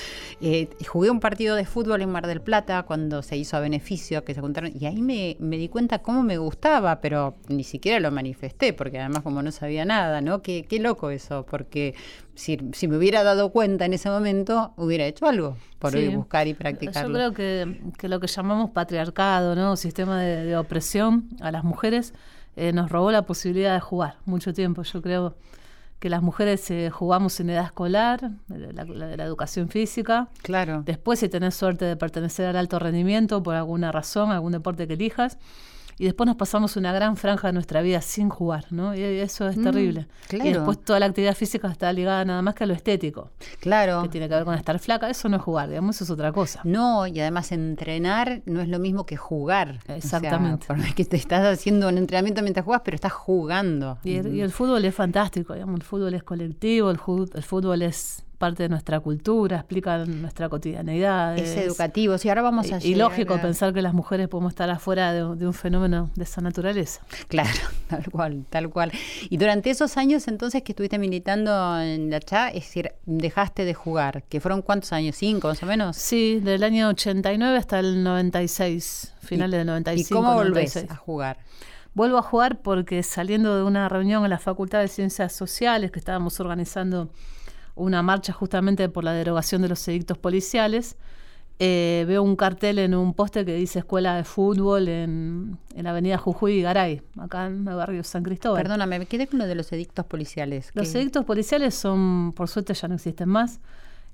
[0.42, 4.24] eh, jugué un partido de fútbol en Mar del Plata cuando se hizo a beneficio,
[4.24, 4.72] que se juntaron.
[4.78, 8.98] Y ahí me, me di cuenta cómo me gustaba, pero ni siquiera lo manifesté, porque
[8.98, 10.42] además, como no sabía nada, ¿no?
[10.42, 11.94] Qué, qué loco eso, porque
[12.38, 16.08] si, si me hubiera dado cuenta en ese momento, hubiera hecho algo por Sí.
[16.08, 17.12] buscar y Yo practicarlo.
[17.14, 19.76] creo que, que lo que llamamos patriarcado, ¿no?
[19.76, 22.14] sistema de, de opresión a las mujeres,
[22.56, 24.82] eh, nos robó la posibilidad de jugar mucho tiempo.
[24.82, 25.34] Yo creo
[25.98, 30.28] que las mujeres eh, jugamos en edad escolar, la, la- la educación física.
[30.42, 30.82] Claro.
[30.86, 34.94] Después, si tenés suerte de pertenecer al alto rendimiento por alguna razón, algún deporte que
[34.94, 35.38] elijas.
[35.98, 38.94] Y después nos pasamos una gran franja de nuestra vida sin jugar, ¿no?
[38.94, 40.06] Y eso es Mm, terrible.
[40.28, 40.48] claro.
[40.48, 43.30] Y después toda la actividad física está ligada nada más que a lo estético,
[43.60, 44.02] Claro.
[44.02, 45.10] que tiene que ver con estar flaca.
[45.10, 46.60] Eso no es jugar, digamos, eso es otra cosa.
[46.64, 49.78] No, y además entrenar no es lo mismo que jugar.
[49.82, 50.66] O sea, Exactamente.
[50.66, 53.98] por más que te estás haciendo un entrenamiento mientras juegas, pero estás jugando.
[54.04, 56.98] Y el, y el fútbol es fantástico, digamos, el fútbol es colectivo, el,
[57.34, 61.36] el fútbol es parte de nuestra cultura, explica nuestra cotidianidad.
[61.36, 62.16] Es educativo.
[62.18, 65.20] Sí, ahora vamos a y, lógico a- pensar que las mujeres podemos estar afuera de,
[65.36, 67.02] de un fenómeno de esa naturaleza.
[67.28, 67.50] Claro,
[67.88, 68.92] tal cual, tal cual.
[69.28, 73.74] Y durante esos años entonces que estuviste militando en la CHA, es decir, dejaste de
[73.74, 75.96] jugar, que fueron cuántos años, cinco más o menos.
[75.96, 80.08] Sí, del año 89 hasta el 96, finales del 95.
[80.08, 80.90] ¿Y cómo volvés 96.
[80.90, 81.38] a jugar?
[81.94, 85.98] Vuelvo a jugar porque saliendo de una reunión en la Facultad de Ciencias Sociales, que
[85.98, 87.10] estábamos organizando
[87.78, 90.96] una marcha justamente por la derogación de los edictos policiales,
[91.58, 95.90] eh, veo un cartel en un poste que dice Escuela de Fútbol en, en la
[95.90, 98.62] avenida Jujuy y Garay, acá en el barrio San Cristóbal.
[98.62, 100.70] Perdóname, me quedé con lo de los edictos policiales.
[100.74, 103.60] Los edictos policiales son, por suerte ya no existen más,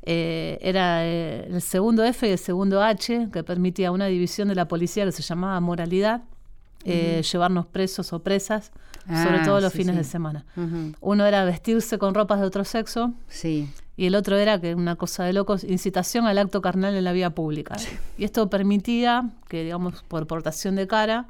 [0.07, 4.55] Eh, era eh, el segundo F y el segundo H, que permitía una división de
[4.55, 6.21] la policía que se llamaba moralidad,
[6.85, 8.71] eh, llevarnos presos o presas,
[9.07, 9.99] sobre Ah, todo los sí, fines sí.
[9.99, 10.45] de semana.
[11.01, 13.69] Uno era vestirse con ropas de otro sexo Sí.
[13.97, 17.13] y el otro era que una cosa de locos, incitación al acto carnal en la
[17.13, 17.77] vía pública.
[18.17, 21.27] Y esto permitía que, digamos, por portación de cara,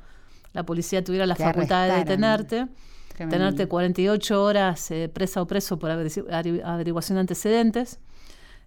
[0.53, 2.69] la policía tuviera la Te facultad de detenerte,
[3.15, 3.37] Tremendo.
[3.37, 7.99] tenerte 48 horas eh, presa o preso por averi- averi- averiguación de antecedentes.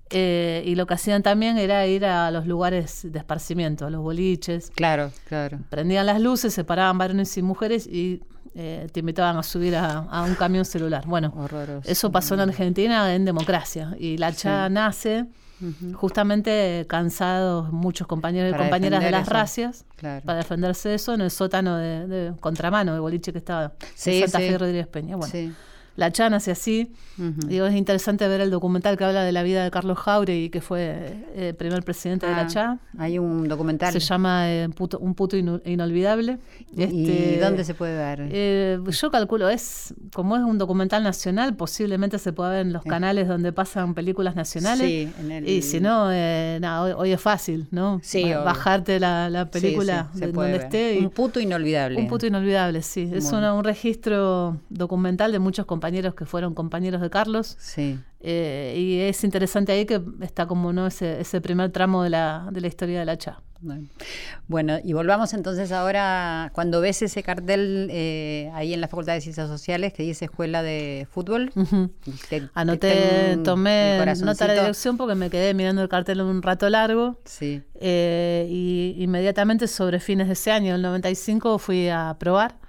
[0.09, 4.01] Eh, y lo que hacían también era ir a los lugares de esparcimiento, a los
[4.01, 4.71] boliches.
[4.73, 5.59] Claro, claro.
[5.69, 8.21] Prendían las luces, separaban varones y mujeres y
[8.59, 11.03] eh, te invitaban a subir a, a un camión celular.
[11.05, 11.87] Bueno, Horroroso.
[11.87, 13.95] eso pasó en Argentina en democracia.
[13.99, 15.25] Y la CHA nace
[15.93, 19.31] justamente cansados muchos compañeros y compañeras de las eso.
[19.33, 20.23] racias Claro.
[20.25, 24.21] para defenderse de eso en el sótano de, de contramano de boliche que estaba Sí,
[24.21, 24.51] en Santa sí.
[24.51, 25.15] Fe Rodríguez Peña.
[25.15, 25.51] Bueno, Sí.
[25.97, 26.93] La CHA nace así.
[27.17, 27.47] Ujú.
[27.47, 30.62] Digo, es interesante ver el documental que habla de la vida de Carlos Jauregui, que
[30.62, 32.77] fue eh, primer presidente de la Ah, CHA.
[32.97, 33.91] Hay un documental.
[33.91, 36.38] Se llama eh, Puto- Un puto inu- inolvidable.
[36.75, 38.29] ¿Y Este, dónde se puede ver?
[38.31, 42.83] eh, yo calculo, es como es un documental nacional, posiblemente se pueda ver en los
[42.83, 42.89] Sí.
[42.89, 44.86] canales donde pasan películas nacionales.
[44.88, 47.99] Sí, en el- Y si no, eh, nada, hoy, hoy es fácil, ¿no?
[48.03, 48.23] Sí.
[48.31, 50.62] Bajarte la, la Sí, película sí, puede donde ver.
[50.62, 50.99] esté.
[50.99, 51.99] y- Un puto inolvidable.
[51.99, 53.10] un puto inolvidable, sí.
[53.12, 53.39] Es Bueno.
[53.39, 57.56] una- un registro documental de muchos compañeros que fueron compañeros de Carlos.
[57.60, 58.00] Sí.
[58.19, 62.47] eh, y es interesante ahí que está como no ese, ese primer tramo de la,
[62.52, 63.41] de la historia de la CHA.
[64.47, 64.78] Bueno.
[64.84, 69.47] Y volvamos entonces ahora, cuando ves ese cartel eh, ahí en la Facultad de Ciencias
[69.47, 71.91] Sociales que dice Escuela de Fútbol, Ujú.
[72.30, 76.21] te- te Anoté, el tomé nota de la dirección porque me quedé mirando el cartel
[76.21, 77.19] un rato largo.
[77.26, 82.60] Sí, Eh, y inmediatamente sobre fines de ese año, el 95, fui a probar.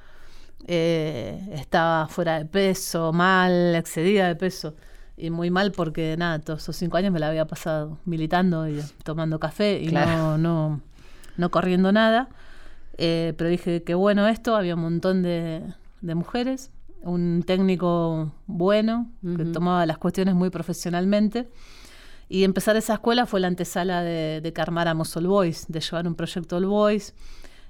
[0.66, 4.74] Eh, estaba fuera de peso, mal, excedida de peso.
[5.16, 8.80] Y muy mal porque, nada, todos esos cinco años me la había pasado militando y
[9.02, 10.10] tomando café y Claro.
[10.16, 10.80] no, no,
[11.36, 12.28] no corriendo nada.
[12.98, 15.62] Eh, pero dije, qué bueno esto, había un montón de,
[16.02, 16.70] de mujeres,
[17.02, 21.48] un técnico bueno que tomaba las cuestiones muy profesionalmente.
[22.28, 26.06] Y empezar esa escuela fue la antesala de, de que armáramos All Boys, de llevar
[26.06, 27.14] un proyecto All Boys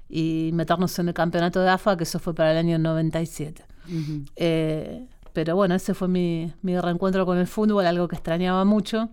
[0.09, 3.63] y meternos en el campeonato de AFA, que eso fue para el año 97.
[3.87, 4.25] Ujú.
[4.35, 9.09] Eh, pero bueno, ese fue mi, mi reencuentro con el fútbol, algo que extrañaba mucho.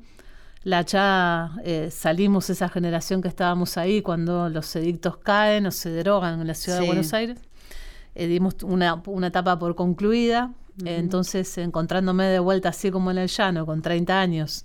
[0.64, 5.90] La CHA, eh, salimos esa generación que estábamos ahí cuando los edictos caen o se
[5.90, 6.82] derogan en la ciudad Sí.
[6.82, 7.38] de Buenos Aires.
[8.16, 10.52] Eh, dimos una, una etapa por concluida.
[10.84, 14.64] Eh, entonces, encontrándome de vuelta así como en el llano, con 30 años,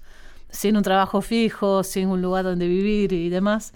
[0.49, 3.73] sin un trabajo fijo, sin un lugar donde vivir y demás,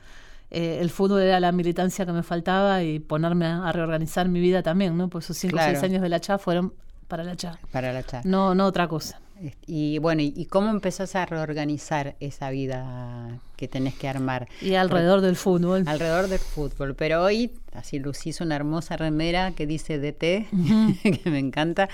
[0.56, 4.40] eh, el fútbol era la militancia que me faltaba y ponerme a, a reorganizar mi
[4.40, 5.10] vida también, ¿no?
[5.10, 5.72] Pues esos 5 o Claro.
[5.80, 6.74] 6 años de la CHA fueron
[7.08, 7.60] para la CHA.
[7.72, 8.30] para la charla.
[8.30, 9.20] No, no otra cosa.
[9.68, 14.48] Y bueno, ¿y- ¿y cómo empezás a reorganizar esa vida que tenés que armar?
[14.62, 15.84] Y alrededor del fútbol.
[15.88, 20.48] Alrededor del fútbol, pero hoy así lucís una hermosa remera que dice DT,
[21.24, 21.90] que me encanta.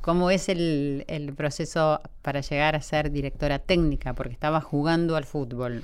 [0.00, 4.14] ¿Cómo es el, el proceso para llegar a ser directora técnica?
[4.14, 5.82] Porque estabas jugando al fútbol.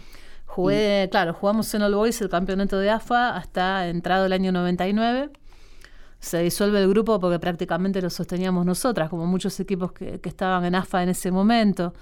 [0.54, 5.30] Jugué, claro, jugamos en All Boys el campeonato de AFA hasta entrado el año 99.
[6.20, 10.64] Se disuelve el grupo porque prácticamente lo sosteníamos nosotras, como muchos equipos que, que estaban
[10.66, 11.94] en AFA en ese momento.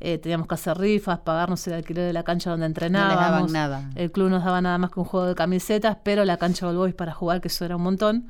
[0.00, 3.18] Eh, teníamos que hacer rifas, pagarnos el alquiler de la cancha donde No entrenábamos.
[3.20, 3.90] daban nada.
[3.94, 6.70] El club nos daba nada más que un juego de camisetas, pero la cancha de
[6.70, 8.28] All Boys para jugar, que eso era un montón.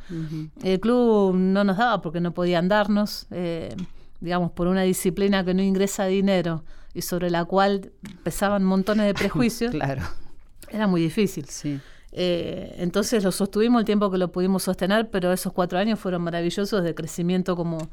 [0.62, 3.76] El club no nos daba porque no podían darnos, eh,
[4.20, 6.64] digamos, por una disciplina que no ingresa dinero
[6.94, 10.03] y sobre la cual pesaban montones de prejuicios, Claro,
[10.70, 11.46] era muy difícil.
[11.46, 11.81] sí.
[12.11, 16.22] Eh, entonces lo sostuvimos el tiempo que lo pudimos sostener, pero esos cuatro años fueron
[16.22, 17.90] maravillosos de crecimiento como,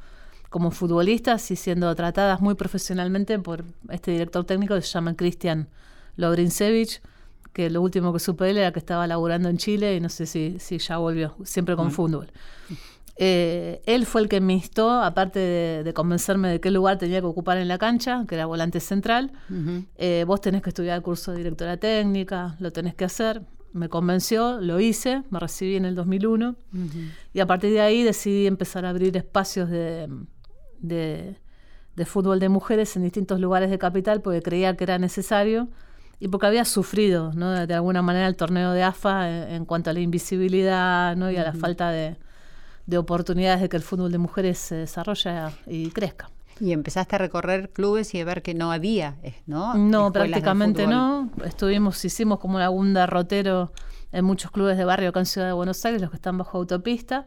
[0.49, 5.67] como futbolistas y siendo tratadas muy profesionalmente por este director técnico que se llama Cristian
[6.15, 7.01] Lobrinsevich,
[7.51, 10.25] que lo último que supe él era que estaba laburando en Chile y no sé
[10.25, 12.31] si, si ya volvió, siempre con fútbol.
[13.17, 17.21] Eh, él fue el que me instó, aparte de, de convencerme de qué lugar tenía
[17.21, 19.31] que ocupar en la cancha, que era volante central,
[19.97, 23.41] eh, vos tenés que estudiar el curso de directora técnica, lo tenés que hacer.
[23.71, 26.55] Me convenció, lo hice, me recibí en el 2001
[27.33, 30.07] y a partir de ahí decidí empezar a abrir espacios de,
[30.79, 31.37] de,
[31.95, 35.67] de fútbol de mujeres en distintos lugares de capital porque creía que era necesario
[36.21, 37.51] y porque había sufrido ¿no?
[37.51, 41.29] de, alguna manera el torneo de AFA en, en cuanto a la invisibilidad ¿no?
[41.29, 42.15] y a la falta de,
[42.85, 46.29] de oportunidades de que el fútbol de mujeres se desarrolle y crezca.
[46.59, 49.73] Y empezaste a recorrer clubes y a ver que no había, eh, ¿no?
[49.73, 51.29] No, prácticamente no.
[51.43, 53.73] Estuvimos, hicimos como algún derrotero
[54.13, 56.57] en muchos clubes de barrio acá en Ciudad de Buenos Aires, los que están bajo
[56.57, 57.25] autopista.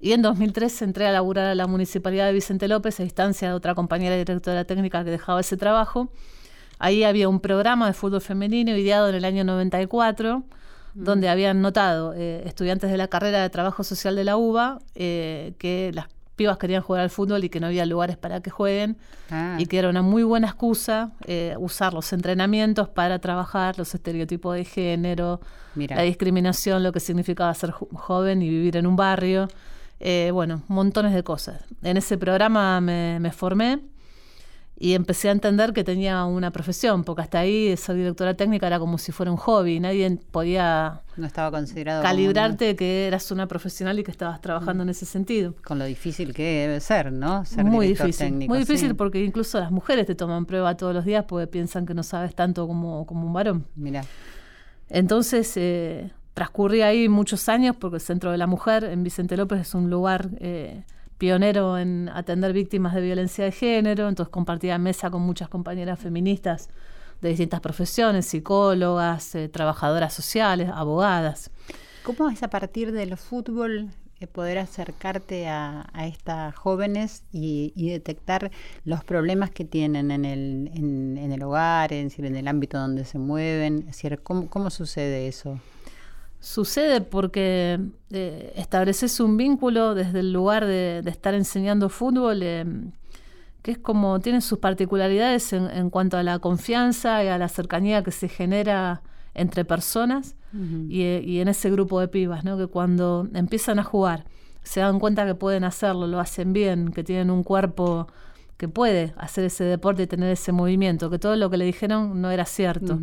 [0.00, 3.54] Y en 2003 entré a laburar a la Municipalidad de Vicente López a instancia de
[3.54, 6.10] otra compañera directora técnica que dejaba ese trabajo.
[6.80, 10.44] Ahí había un programa de fútbol femenino ideado en el año 94
[10.94, 15.52] donde habían notado eh, estudiantes de la carrera de trabajo social de la UBA eh,
[15.58, 18.96] que las pibas querían jugar al fútbol y que no había lugares para que jueguen
[19.30, 19.56] Ah.
[19.58, 24.54] y que era una muy buena excusa eh, usar los entrenamientos para trabajar los estereotipos
[24.54, 25.40] de género,
[25.74, 25.96] Mira.
[25.96, 29.48] la discriminación, lo que significaba ser jo- joven y vivir en un barrio,
[30.00, 31.60] eh, bueno, montones de cosas.
[31.82, 33.80] En ese programa me, me formé
[34.80, 38.78] y empecé a entender que tenía una profesión, porque hasta ahí ser directora técnica era
[38.78, 43.98] como si fuera un hobby, nadie podía No estaba considerado calibrarte que eras una profesional
[43.98, 45.56] y que estabas trabajando en ese sentido.
[45.64, 47.44] con lo difícil que debe ser, ¿no?
[47.44, 48.94] Ser muy director difícil, técnico, muy difícil sí.
[48.94, 52.36] porque incluso las mujeres te toman prueba todos los días porque piensan que no sabes
[52.36, 53.66] tanto como, como un varón.
[53.74, 54.04] Mira,
[54.88, 59.60] Entonces eh, transcurrí ahí muchos años porque el Centro de la Mujer en Vicente López
[59.60, 60.84] es un lugar eh,
[61.18, 66.70] pionero en atender víctimas de violencia de género, entonces compartía mesa con muchas compañeras feministas
[67.20, 71.50] de distintas profesiones, psicólogas, eh, trabajadoras sociales, abogadas.
[72.16, 78.50] ¿cómo es a partir del fútbol eh, poder acercarte a, estas jóvenes y, detectar
[78.84, 83.04] los problemas que tienen en el, en, en el hogar, decir, en el ámbito donde
[83.04, 83.80] se mueven?
[83.80, 85.60] Es decir, ¿cómo, cómo sucede eso?
[86.40, 92.64] Sucede porque eh, estableces un vínculo desde el lugar de, de estar enseñando fútbol, eh,
[93.62, 97.48] que es como tiene sus particularidades en, en cuanto a la confianza y a la
[97.48, 99.02] cercanía que se genera
[99.34, 100.36] entre personas
[100.88, 102.56] y, eh, y en ese grupo de pibas, ¿no?
[102.56, 104.24] que cuando empiezan a jugar
[104.62, 108.06] se dan cuenta que pueden hacerlo, lo hacen bien, que tienen un cuerpo
[108.56, 112.20] que puede hacer ese deporte y tener ese movimiento, que todo lo que le dijeron
[112.20, 112.98] no era cierto.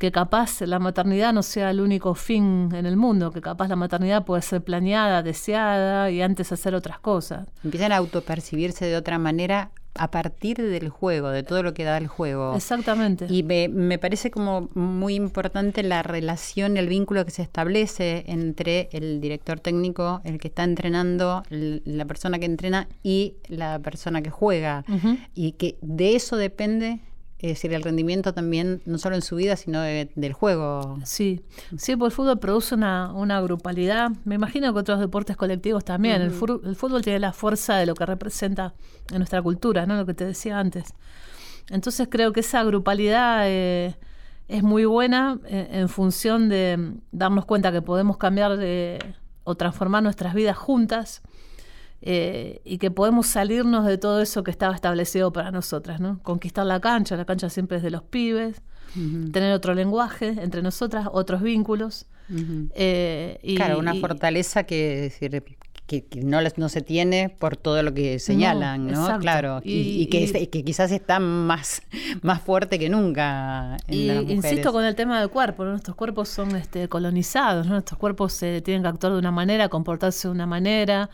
[0.00, 3.76] Que capaz la maternidad no sea el único fin en el mundo, que capaz la
[3.76, 7.46] maternidad puede ser planeada, deseada y antes hacer otras cosas.
[7.62, 11.98] Empiezan a autopercibirse de otra manera a partir del juego, de todo lo que da
[11.98, 12.56] el juego.
[12.56, 13.26] Exactamente.
[13.28, 18.88] Y me, me parece como muy importante la relación, el vínculo que se establece entre
[18.92, 24.30] el director técnico, el que está entrenando, la persona que entrena y la persona que
[24.30, 24.82] juega.
[25.34, 27.00] Y que de eso depende,
[27.42, 30.98] es decir, el rendimiento también, no solo en su vida, sino de- del juego.
[31.04, 31.42] Sí,
[31.76, 34.10] sí, porque el fútbol produce una, una grupalidad.
[34.24, 36.20] Me imagino que otros deportes colectivos también.
[36.22, 38.74] el fútbol tiene la fuerza de lo que representa
[39.10, 39.96] en nuestra cultura, ¿no?
[39.96, 40.92] Lo que te decía antes.
[41.70, 43.96] Entonces creo que esa grupalidad eh,
[44.48, 48.98] es muy buena eh, en función de mm, darnos cuenta que podemos cambiar eh,
[49.44, 51.22] o transformar nuestras vidas juntas
[52.02, 56.18] eh, y que podemos salirnos de todo eso que estaba establecido para nosotras, ¿no?
[56.22, 58.62] Conquistar la cancha, la cancha siempre es de los pibes,
[59.32, 62.06] tener otro lenguaje entre nosotras, otros vínculos.
[62.74, 65.42] Eh, y- claro, una y- fortaleza que, es decir,
[65.86, 69.18] que, que no, les- no se tiene por todo lo que señalan, ¿no?
[69.18, 71.82] Claro, y, Y- y que, y- es- que quizás está más,
[72.22, 74.44] más fuerte que nunca en Y las mujeres.
[74.52, 75.70] insisto con el tema del cuerpo, ¿no?
[75.72, 77.72] nuestros cuerpos son este, colonizados, ¿no?
[77.72, 81.10] nuestros cuerpos eh, tienen que actuar de una manera, comportarse de una manera.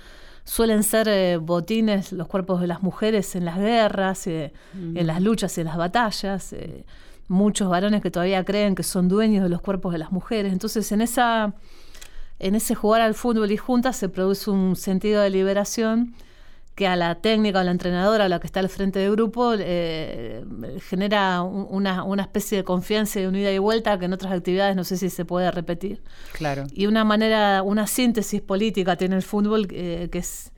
[0.47, 5.21] Suelen ser eh, botines los cuerpos de las mujeres en las guerras, eh, en las
[5.21, 6.53] luchas y en las batallas.
[6.53, 6.85] eh,
[7.29, 10.53] muchos varones que todavía creen que son dueños de los cuerpos de las mujeres.
[10.53, 11.55] Entonces, en esa
[12.39, 16.15] en ese jugar al fútbol y juntas se produce un sentido de liberación
[16.77, 19.55] que a la técnica, a la entrenadora, a la que está al frente del grupo,
[19.59, 20.45] eh,
[20.89, 24.33] genera un- una, una especie de confianza y de unida y vuelta que en otras
[24.33, 26.03] actividades no sé si se puede repetir.
[26.33, 26.65] Claro.
[26.75, 30.53] Y una manera, una síntesis política tiene el fútbol eh, que es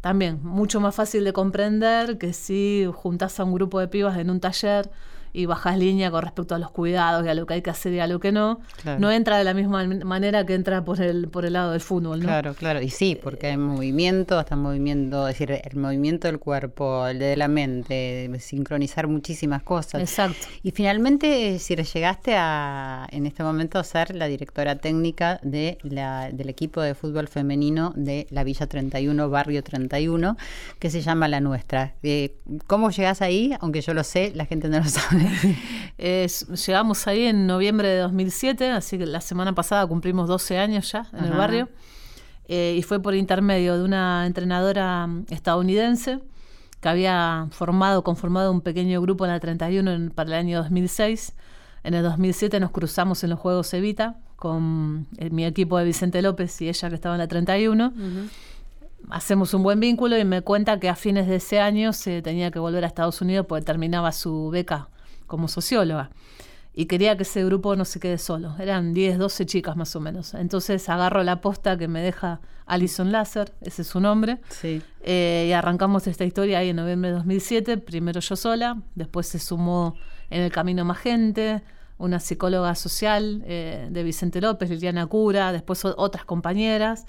[0.00, 4.30] también mucho más fácil de comprender que si juntás a un grupo de pibas en
[4.30, 4.90] un taller
[5.32, 7.92] y bajás línea con respecto a los cuidados y a lo que hay que hacer
[7.92, 9.00] y a lo que no, Claro.
[9.00, 12.20] no entra de la misma manera que entra por el, por el lado del fútbol,
[12.20, 12.26] ¿no?
[12.26, 12.80] Claro, claro.
[12.82, 17.36] Y sí, porque hay movimiento, hasta movimiento, es decir, el movimiento del cuerpo, el de
[17.36, 20.00] la mente, sincronizar muchísimas cosas.
[20.00, 20.46] Exacto.
[20.62, 25.78] Y finalmente, es decir, llegaste a, en este momento a ser la directora técnica de
[25.82, 30.36] la, del equipo de fútbol femenino de la Villa 31, Barrio 31,
[30.78, 31.94] que se llama La Nuestra.
[32.02, 33.54] Eh, ¿Cómo llegás ahí?
[33.60, 35.17] Aunque yo lo sé, la gente no lo sabe.
[36.66, 41.06] Llegamos ahí en noviembre de 2007, así que la semana pasada cumplimos 12 años ya
[41.12, 41.68] en el barrio.
[42.50, 46.20] Eh, y fue por intermedio de una entrenadora mm, estadounidense
[46.80, 51.34] que había formado, conformado un pequeño grupo en la 31 en- para el año 2006.
[51.84, 56.22] En el 2007 nos cruzamos en los Juegos Evita con eh, mi equipo de Vicente
[56.22, 57.92] López y ella que estaba en la 31.
[59.10, 62.50] Hacemos un buen vínculo y me cuenta que a fines de ese año se tenía
[62.50, 64.88] que volver a Estados Unidos porque terminaba su beca
[65.28, 66.10] como socióloga.
[66.74, 68.54] Y quería que ese grupo no se quede solo.
[68.58, 70.34] Eran 10, 12 chicas más o menos.
[70.34, 74.40] Entonces agarro la posta que me deja Alison Lasser, ese es su nombre.
[74.48, 74.82] Sí.
[75.02, 79.38] Eh, y arrancamos esta historia ahí en noviembre de 2007, primero yo sola, después se
[79.38, 79.94] sumó
[80.30, 81.62] en el Camino Magente,
[81.96, 87.06] una psicóloga social eh, de Vicente López, Liliana Cura, después otras compañeras.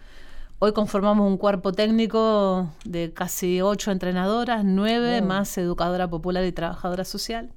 [0.61, 7.05] Hoy conformamos un cuerpo técnico de casi ocho entrenadoras, nueve más educadora popular y trabajadora
[7.05, 7.49] social.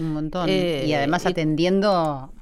[0.00, 0.48] Un montón.
[0.48, 2.32] Eh, y además atendiendo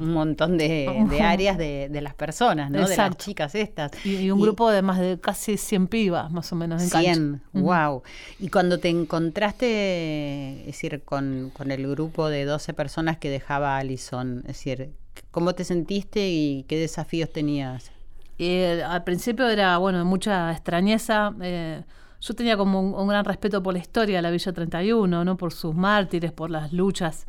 [0.00, 0.88] un, montón de,
[1.22, 2.88] áreas de, las personas, ¿no?
[2.88, 3.90] De las chicas estas.
[4.04, 8.02] Y, un grupo de más de casi 100 pibas, más o menos, en 100, wow.
[8.38, 13.76] Y cuando te encontraste, es decir, con, con el grupo de 12 personas que dejaba
[13.76, 14.92] Alison, es decir,
[15.30, 17.90] ¿cómo te sentiste y qué desafíos tenías?
[18.38, 21.34] Eh, al principio era, bueno, mucha extrañeza.
[21.40, 21.82] Eh,
[22.20, 25.36] yo tenía como un, gran respeto por la historia de la Villa 31, ¿no?
[25.36, 27.26] por sus mártires, por las luchas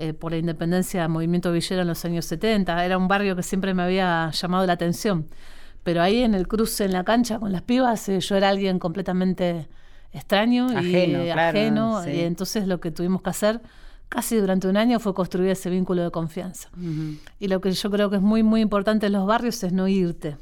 [0.00, 2.84] eh, por la independencia del movimiento villero en los años 70.
[2.84, 5.26] Era un barrio que siempre me había llamado la atención.
[5.82, 8.78] Pero ahí en el cruce en la cancha con las pibas, eh, yo era alguien
[8.78, 9.68] completamente
[10.12, 12.08] extraño ajeno, y ajeno.
[12.08, 13.60] Y entonces lo que tuvimos que hacer
[14.08, 16.70] casi durante un año fue construir ese vínculo de confianza.
[17.40, 19.88] Y lo que yo creo que es muy, muy importante en los barrios es no
[19.88, 20.36] irte.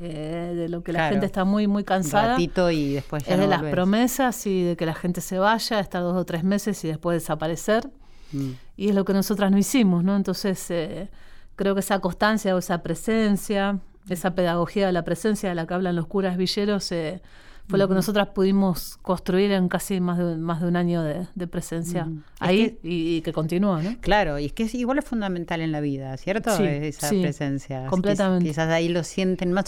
[0.00, 2.36] Eh, de lo que la gente está muy, muy cansada.
[2.40, 6.16] y después es de las promesas y de que la gente se vaya, estar dos
[6.16, 7.88] o tres meses y después desaparecer.
[8.32, 8.50] Mm.
[8.76, 10.16] Y es lo que nosotras no hicimos, ¿no?
[10.16, 11.10] Entonces, eh,
[11.54, 13.78] creo que esa constancia o esa presencia,
[14.08, 17.22] esa pedagogía de la presencia de la que hablan los curas villeros, eh,
[17.68, 21.46] fue lo que nosotras pudimos construir en casi más de, más de un año de,
[21.46, 22.08] presencia
[22.38, 23.96] ahí y, que continúa, ¿no?
[24.00, 26.56] Claro, y es que es, igual es fundamental en la vida, ¿cierto?
[26.56, 27.86] Sí, Esa presencia.
[27.86, 28.46] Completamente.
[28.46, 29.66] Quizás ahí lo sienten más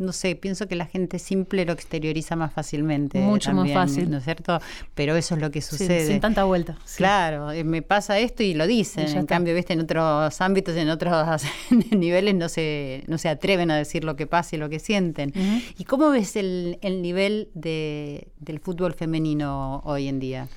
[0.00, 3.18] no sé, pienso que la gente simple lo exterioriza más fácilmente.
[3.20, 4.10] Mucho más fácil.
[4.10, 4.58] ¿No es cierto?
[4.94, 6.06] Pero eso es lo que sucede.
[6.06, 6.76] sin tanta vuelta.
[6.96, 9.06] Claro, eh, me pasa esto y lo dicen.
[9.06, 11.42] en cambio, viste, en otros ámbitos, en otros
[11.90, 15.32] niveles no se, no se atreven a decir lo que pasa y lo que sienten.
[15.78, 20.48] ¿Y cómo ves el, el nivel de, del fútbol femenino hoy en día?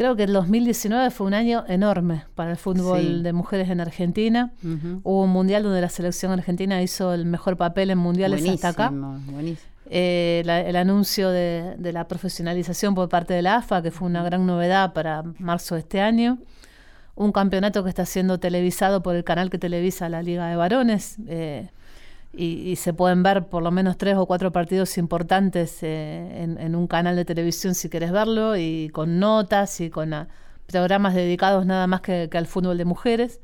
[0.00, 4.50] Creo que el 2019 fue un año enorme para el fútbol de mujeres en Argentina.
[5.02, 8.90] Hubo un mundial donde la selección argentina hizo el mejor papel en mundiales hasta acá.
[9.90, 14.46] Eh, el anuncio de, la profesionalización por parte de la AFA, que fue una gran
[14.46, 16.38] novedad para marzo de este año.
[17.14, 21.16] Un campeonato que está siendo televisado por el canal que televisa la Liga de Varones.
[21.28, 21.68] Eh,
[22.32, 26.86] y, se pueden ver por lo menos tres o cuatro partidos importantes eh, en, un
[26.86, 30.28] canal de televisión si quieres verlo, y con notas y con ah,
[30.66, 33.40] programas dedicados nada más que, al fútbol de mujeres.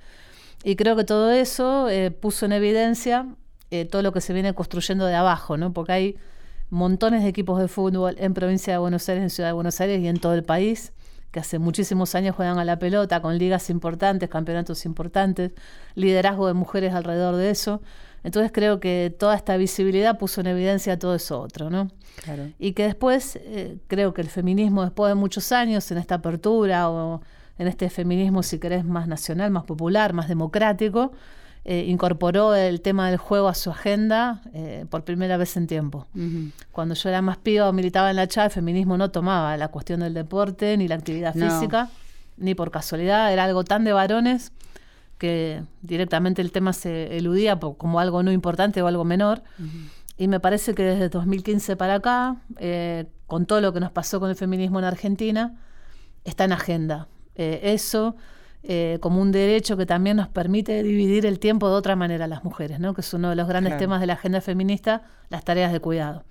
[0.62, 3.26] Y creo que todo eso eh, puso en evidencia
[3.70, 5.72] eh, todo lo que se viene construyendo de abajo, ¿no?
[5.72, 6.16] porque hay
[6.70, 10.00] montones de equipos de fútbol en provincia de Buenos Aires, en Ciudad de Buenos Aires
[10.00, 10.92] y en todo el país
[11.36, 15.52] que hace muchísimos años juegan a la pelota, con ligas importantes, campeonatos importantes,
[15.94, 17.82] liderazgo de mujeres alrededor de eso.
[18.26, 21.92] Entonces creo que toda esta visibilidad puso en evidencia todo eso otro, ¿no?
[22.24, 22.50] Claro.
[22.58, 26.90] Y que después eh, creo que el feminismo, después de muchos años en esta apertura
[26.90, 27.22] o
[27.56, 31.12] en este feminismo, si querés, más nacional, más popular, más democrático,
[31.64, 36.08] eh, incorporó el tema del juego a su agenda eh, por primera vez en tiempo.
[36.72, 39.68] Cuando yo era más piba o militaba en la CHA, el feminismo no tomaba la
[39.68, 41.90] cuestión del deporte ni la actividad física,
[42.38, 44.50] ni por casualidad, era algo tan de varones
[45.18, 49.42] que directamente el tema se eludía como algo no importante o algo menor.
[50.18, 54.20] Y me parece que desde 2015 para acá, eh, con todo lo que nos pasó
[54.20, 55.56] con el feminismo en Argentina,
[56.24, 57.08] está en agenda.
[57.34, 58.16] Eh, eso
[58.68, 62.28] eh, como un derecho que también nos permite dividir el tiempo de otra manera a
[62.28, 62.94] las mujeres, ¿no?
[62.94, 66.24] que es uno de los grandes temas de la agenda feminista, las tareas de cuidado.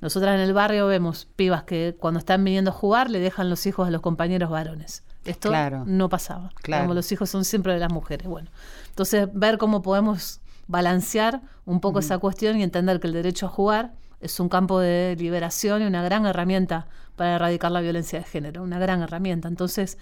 [0.00, 3.66] Nosotras en el barrio vemos pibas que cuando están viniendo a jugar le dejan los
[3.66, 5.04] hijos a los compañeros varones.
[5.26, 5.52] Esto
[5.86, 6.50] no pasaba.
[6.64, 8.26] Como los hijos son siempre de las mujeres.
[8.26, 8.48] Bueno,
[8.88, 13.48] entonces ver cómo podemos balancear un poco esa cuestión y entender que el derecho a
[13.48, 18.24] jugar es un campo de liberación y una gran herramienta para erradicar la violencia de
[18.24, 19.48] género, una gran herramienta.
[19.48, 19.98] Entonces,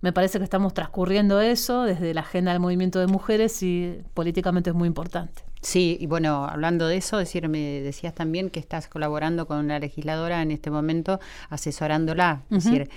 [0.00, 4.70] me parece que estamos transcurriendo eso desde la agenda del movimiento de mujeres y políticamente
[4.70, 5.42] es muy importante.
[5.62, 9.78] Sí, y bueno, hablando de eso, decir, me decías también que estás colaborando con la
[9.78, 12.90] legisladora en este momento, asesorándola, es decir,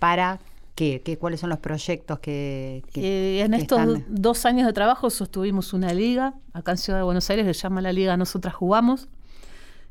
[0.00, 0.40] para
[0.78, 5.72] ¿Qué, qué, cuáles son los proyectos que, que En estos dos años de trabajo sostuvimos
[5.72, 9.08] una liga, acá en Ciudad de Buenos Aires, se llama la Liga Nosotras Jugamos,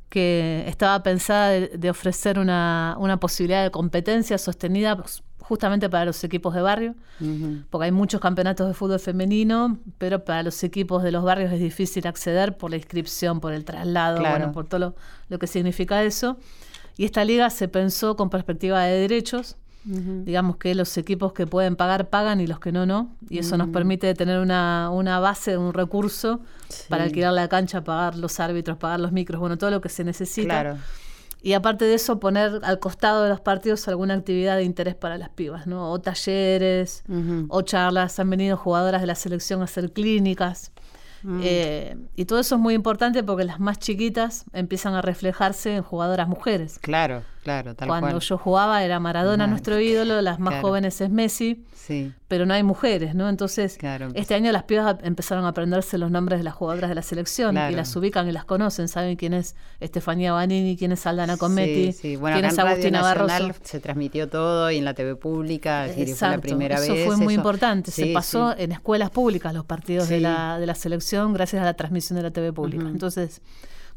[0.08, 4.96] que estaba pensada de, ofrecer una, una, posibilidad de competencia sostenida
[5.40, 6.96] justamente para los equipos de barrio,
[7.70, 11.60] porque hay muchos campeonatos de fútbol femenino, pero para los equipos de los barrios es
[11.60, 14.96] difícil acceder por la inscripción, por el traslado, bueno, por todo
[15.28, 16.38] lo, que significa eso.
[16.96, 21.78] Y esta liga se pensó con perspectiva de derechos, digamos que los equipos que pueden
[21.78, 25.58] pagar pagan y los que no, no, y eso nos permite tener una, una base,
[25.58, 26.42] un recurso
[26.90, 30.04] para alquilar la cancha, pagar los árbitros, pagar los micros, bueno, todo lo que se
[30.04, 30.78] necesita.
[31.42, 35.18] y aparte de eso, poner al costado de los partidos alguna actividad de interés para
[35.18, 35.92] las pibas, ¿no?
[35.92, 37.04] O talleres,
[37.48, 38.20] o charlas.
[38.20, 40.72] Han venido jugadoras de la selección a hacer clínicas.
[41.24, 41.42] Mm.
[41.44, 45.84] Eh, y todo eso es muy importante porque las más chiquitas empiezan a reflejarse en
[45.84, 46.80] jugadoras mujeres.
[46.80, 48.20] Claro, claro, tal Cuando cual.
[48.22, 50.68] yo jugaba era Maradona nuestro ídolo, las más Claro.
[50.68, 53.30] jóvenes es Messi, Sí, pero no hay mujeres, ¿no?
[53.30, 54.10] Entonces, Claro.
[54.14, 57.52] este año las pibas empezaron a aprenderse los nombres de las jugadoras de la selección
[57.52, 57.72] Claro.
[57.72, 61.94] y las ubican y las conocen, saben quién es Estefanía Banini, quién es Aldana Cometti,
[61.94, 62.16] Sí, sí.
[62.18, 63.52] Bueno, quién es Agustina Barroso.
[63.64, 67.06] se transmitió todo y en la TV pública, fue la primera eso vez.
[67.06, 67.92] fue muy eso- importante.
[67.92, 71.76] Se pasó en escuelas públicas los partidos de, la, de la selección gracias a la
[71.76, 72.84] transmisión de la TV pública.
[72.90, 73.42] Entonces,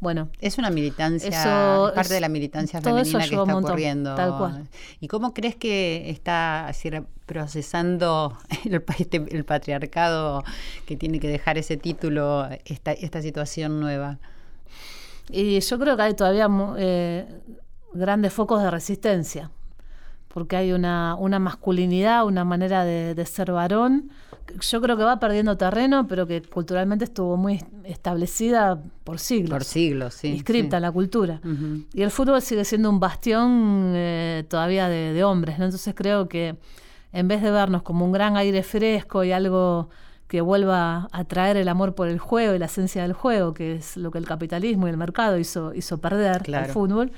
[0.01, 4.15] bueno, Es una militancia, Eso parte es- de la militancia femenina que está montón, ocurriendo.
[4.15, 4.69] tal cual.
[4.99, 6.91] ¿Y cómo crees que está así,
[7.27, 10.43] procesando el, este- el patriarcado
[10.87, 14.19] que tiene que dejar ese título, esta, esta situación nueva?
[15.29, 16.49] Y yo creo que hay todavía
[16.79, 17.27] eh,
[17.93, 19.51] grandes focos de resistencia,
[20.29, 24.11] porque hay una, una masculinidad, una manera de, de ser varón.
[24.61, 29.51] Yo creo que va perdiendo terreno, pero que culturalmente estuvo muy establecida por siglos.
[29.51, 30.29] Por siglos, sí.
[30.29, 31.41] inscripta en la cultura.
[31.95, 35.67] Y el fútbol sigue siendo un bastión eh, todavía de, de hombres, ¿no?
[35.67, 36.57] Entonces creo que
[37.13, 39.91] en vez de vernos como un gran aire fresco y algo
[40.29, 43.75] que vuelva a traer el amor por el juego y la esencia del juego, que
[43.75, 46.67] es lo que el capitalismo y el mercado hizo, hizo perder Claro.
[46.67, 47.11] al fútbol,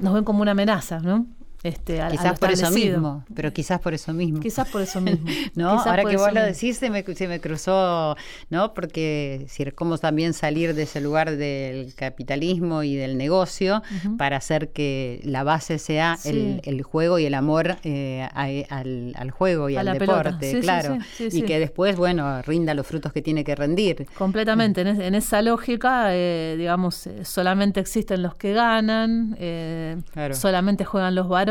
[0.00, 1.26] nos ven como una amenaza, ¿no?
[1.64, 4.38] Este, a- a lo Quizás por eso mismo, pero quizás por eso mismo.
[4.40, 5.26] Quizás por eso mismo.
[5.56, 5.72] ¿no?
[5.72, 8.16] Quizás Ahora que vos lo decís, se me, se me cruzó,
[8.48, 8.74] ¿no?
[8.74, 13.82] Porque si cómo también salir de ese lugar del capitalismo y del negocio
[14.18, 16.28] para hacer que la base sea Sí.
[16.30, 18.46] el, el juego y el amor eh, a-
[18.76, 20.52] al, al juego y A al deporte.
[20.52, 20.98] Sí, claro.
[21.16, 24.06] sí, y que después, bueno, rinda los frutos que tiene que rendir.
[24.16, 29.96] Completamente, en, es- en esa lógica, eh, digamos, eh, solamente existen los que ganan, eh,
[30.12, 30.34] Claro.
[30.36, 31.47] solamente juegan los varones,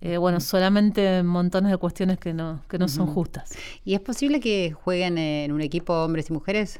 [0.00, 3.50] eh, bueno, solamente montones de cuestiones que no, que no son justas.
[3.84, 6.78] ¿Y es posible que jueguen en un equipo hombres y mujeres?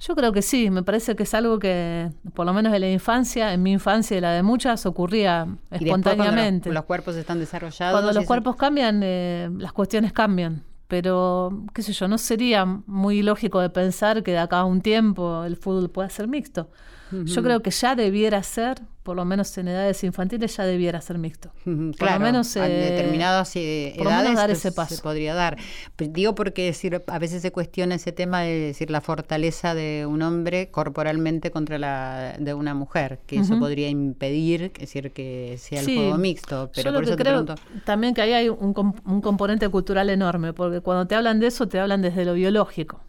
[0.00, 2.90] Yo creo que sí, me parece que es algo que, por lo menos en la
[2.90, 6.72] infancia, en mi infancia y la de muchas, ocurría Y después cuando espontáneamente.
[6.72, 7.94] los, cuerpos están desarrollados.
[7.98, 10.62] Cuando los cuerpos cambian, eh, las cuestiones cambian.
[10.86, 14.82] Pero, qué sé yo, no sería muy lógico de pensar que de acá a un
[14.82, 16.68] tiempo el fútbol pueda ser mixto.
[17.24, 21.18] Yo creo que ya debiera ser, por lo menos en edades infantiles, ya debiera ser
[21.18, 21.50] mixto.
[21.66, 24.72] Ujú, Por Claro, lo menos, eh, determinadas eh, por lo menos edades dar pues, ese
[24.72, 24.96] paso.
[24.96, 25.56] se podría dar.
[25.98, 30.22] Digo porque decir, a veces se cuestiona ese tema de decir la fortaleza de un
[30.22, 35.80] hombre corporalmente contra la de una mujer, que eso podría impedir, es decir, que sea
[35.80, 36.70] el Sí, juego mixto.
[36.74, 37.82] Pero Yo lo por que te creo pregunto.
[37.84, 41.68] también que ahí hay un, un componente cultural enorme, porque cuando te hablan de eso,
[41.68, 43.00] te hablan desde lo biológico.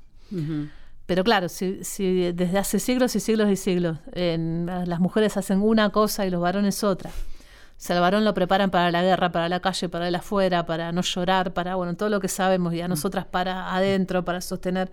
[1.06, 5.62] Pero claro, si, si desde hace siglos y siglos y siglos en- las mujeres hacen
[5.62, 7.12] una cosa y los varones otra.
[7.12, 10.66] O sea, al varón lo preparan para la guerra, para la calle, para el afuera,
[10.66, 14.40] para no llorar, para bueno, todo lo que sabemos, y a nosotras para adentro, para
[14.42, 14.92] sostener.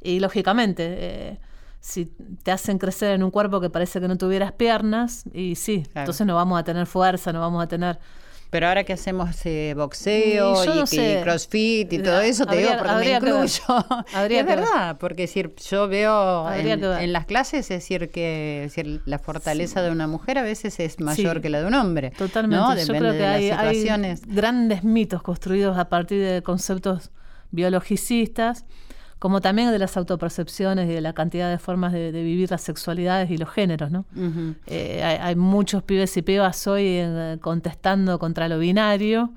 [0.00, 1.38] Y lógicamente, eh,
[1.80, 2.06] si
[2.42, 6.02] te hacen crecer en un cuerpo que parece que no tuvieras piernas, y sí, Claro.
[6.04, 7.98] entonces no vamos a tener fuerza, no vamos a tener.
[8.50, 12.70] Pero ahora que hacemos eh, boxeo Y yo que crossfit y todo eso, te Habría-
[12.72, 13.62] digo porque me incluyo.
[14.40, 19.02] Es verdad, porque es decir, yo veo en, las clases, es decir, que es decir,
[19.04, 21.42] la fortaleza de una mujer a veces es mayor Sí.
[21.42, 22.10] que la de un hombre.
[22.10, 22.56] Totalmente.
[22.56, 22.70] ¿no?
[22.74, 24.22] Yo Depende creo que de hay, las hay situaciones.
[24.26, 27.10] grandes mitos construidos a partir de conceptos
[27.52, 28.64] biologicistas,
[29.20, 32.62] como también de las autopercepciones y de la cantidad de formas de, de vivir las
[32.62, 34.06] sexualidades y los géneros, ¿no?
[34.66, 39.30] Eh, hay, hay muchos pibes y pibas hoy eh, contestando contra lo binario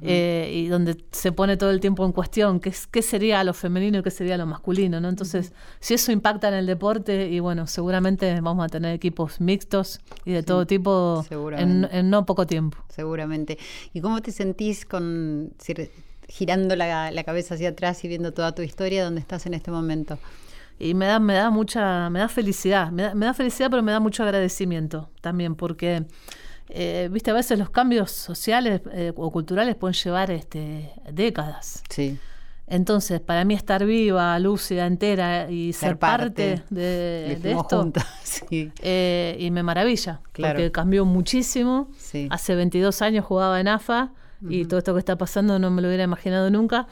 [0.00, 2.72] eh, y donde se pone todo el tiempo en cuestión qué,
[3.02, 5.10] sería lo femenino y qué sería lo masculino, ¿no?
[5.10, 10.00] Entonces, si eso impacta en el deporte, y bueno, seguramente vamos a tener equipos mixtos
[10.24, 12.78] y de todo tipo en, no poco tiempo.
[12.88, 13.58] Seguramente.
[13.92, 15.52] ¿Y cómo te sentís con
[16.28, 19.70] girando la, la cabeza hacia atrás y viendo toda tu historia, dónde estás en este
[19.70, 20.18] momento?
[20.78, 23.82] Y me da, me da mucha, me da felicidad, me da, me da felicidad, pero
[23.82, 26.04] me da mucho agradecimiento también, porque
[26.68, 31.82] eh, viste, a veces los cambios sociales eh, o culturales pueden llevar este, décadas.
[31.88, 32.18] Sí.
[32.70, 36.74] Entonces, para mí estar viva, lúcida, entera y ser, Ser parte, parte.
[36.74, 38.70] de, de esto, juntas, sí.
[38.82, 40.54] eh, y me maravilla, Claro.
[40.56, 41.88] porque cambió muchísimo.
[41.96, 42.28] Sí.
[42.30, 44.12] Hace 22 años jugaba en AFA
[44.48, 46.86] y todo esto que está pasando no me lo hubiera imaginado nunca.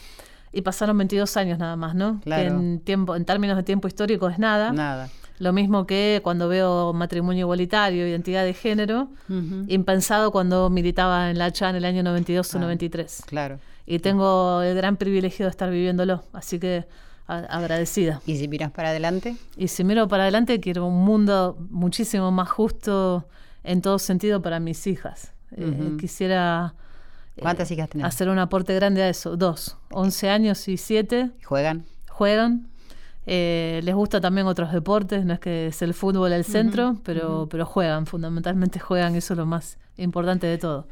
[0.52, 2.20] Y pasaron 22 años nada más, ¿no?
[2.24, 2.42] Claro.
[2.42, 4.72] Que en, tiempo, en términos de tiempo histórico es nada.
[4.72, 5.10] Nada.
[5.38, 9.64] Lo mismo que cuando veo matrimonio igualitario, identidad de género, Ujú.
[9.68, 12.60] impensado cuando militaba en la CHA en el año 92 o Ah.
[12.62, 13.22] 93.
[13.26, 13.58] Claro.
[13.84, 16.86] Y tengo el gran privilegio de estar viviéndolo, así que
[17.28, 18.22] a- agradecida.
[18.24, 19.36] ¿Y si miras para adelante?
[19.58, 23.28] Y si miro para adelante, quiero un mundo muchísimo más justo
[23.62, 25.32] en todo sentido para mis hijas.
[25.54, 26.74] Eh, quisiera
[27.40, 28.06] ¿Cuántas hijas tenés?
[28.06, 29.36] hacer un aporte grande a eso.
[29.36, 31.30] Dos, 11 años y 7.
[31.44, 31.84] ¿Juegan?
[32.08, 32.68] Juegan.
[33.26, 37.48] Eh, les gusta también otros deportes, no es que es el fútbol el centro, pero,
[37.50, 40.86] pero juegan, fundamentalmente juegan, eso es lo más importante de todo.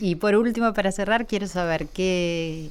[0.00, 2.70] Y por último, para cerrar, quiero saber qué,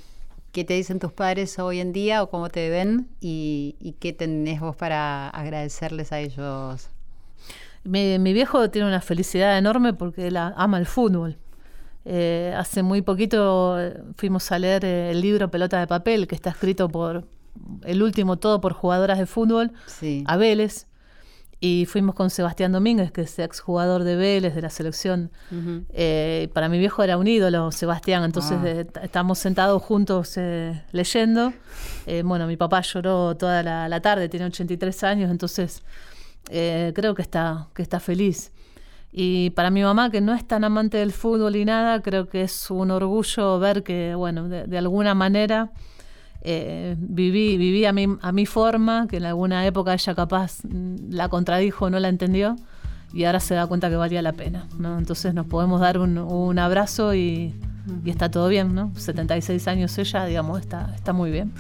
[0.52, 4.12] qué te dicen tus padres hoy en día o cómo te ven y, y qué
[4.12, 6.90] tenés vos para agradecerles a ellos.
[7.86, 11.38] Mi, mi viejo tiene una felicidad enorme porque él ama el fútbol.
[12.06, 16.36] Eh, hace muy poquito eh, fuimos a leer eh, el libro Pelota de Papel, que
[16.36, 17.26] está escrito por
[17.84, 20.24] el último todo por jugadoras de fútbol, Sí.
[20.28, 20.88] a Vélez.
[21.62, 25.32] Y fuimos con Sebastián Domínguez, que es exjugador de Vélez, de la selección.
[25.94, 28.68] Eh, para mi viejo era un ídolo, Sebastián, entonces Ah.
[28.68, 30.38] eh, estábamos sentados juntos
[30.92, 31.54] leyendo.
[32.26, 35.84] Bueno, mi papá lloró toda la, la tarde, tiene 83 años, entonces
[36.50, 38.52] creo que está, que está feliz.
[39.16, 42.42] Y para mi mamá, que no es tan amante del fútbol y nada, creo que
[42.42, 45.72] es un orgullo ver que, bueno, de, de alguna manera
[46.42, 51.12] eh, viví, viví a, mi, a mi forma, que en alguna época ella capaz mm,
[51.12, 52.56] la contradijo no la entendió,
[53.14, 54.68] y ahora se da cuenta que valía la pena.
[54.80, 54.98] ¿no?
[54.98, 57.54] Entonces nos podemos dar un, un abrazo y,
[58.04, 58.92] y está todo bien, ¿no?
[58.96, 61.52] 76 años ella, digamos, está, está muy bien.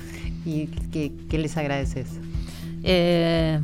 [0.45, 2.07] ¿Y qué, qué les agradeces?
[2.83, 3.61] Eh,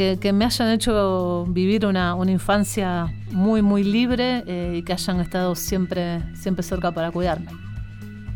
[0.00, 4.94] que, que me hayan hecho vivir una, una infancia muy, muy libre eh, y que
[4.94, 7.50] hayan estado siempre, siempre cerca para cuidarme.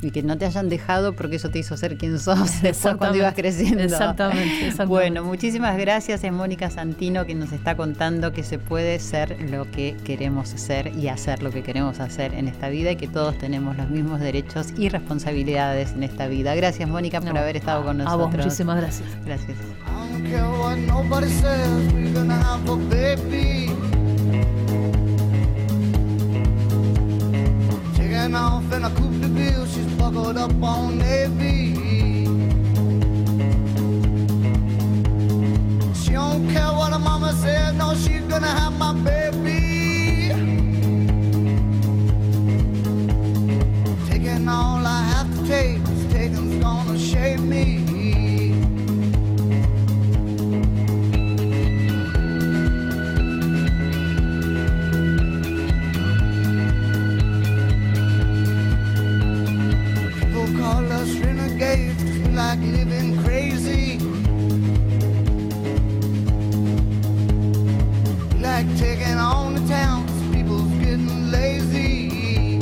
[0.05, 3.17] Y que no te hayan dejado porque eso te hizo ser quien sos después cuando
[3.17, 3.83] ibas creciendo.
[3.83, 4.85] Exactamente, exactamente.
[4.85, 6.23] Bueno, muchísimas gracias.
[6.23, 10.93] Es Mónica Santino que nos está contando que se puede ser lo que queremos ser
[10.95, 14.21] y hacer lo que queremos hacer en esta vida y que todos tenemos los mismos
[14.21, 16.55] derechos y responsabilidades en esta vida.
[16.55, 18.31] Gracias, Mónica, por No, haber estado con A nosotros.
[18.31, 19.09] vos, muchísimas gracias.
[19.25, 19.57] Gracias.
[28.35, 31.75] A off in a coupe ville, she's buckled up on Navy.
[36.01, 40.29] She don't care what her mama says, no, she's gonna have my baby.
[44.09, 47.94] Taking all I have to take, this taking's gonna shape me.
[62.57, 63.99] Like living crazy.
[68.39, 72.59] Like taking on the town, people's getting lazy.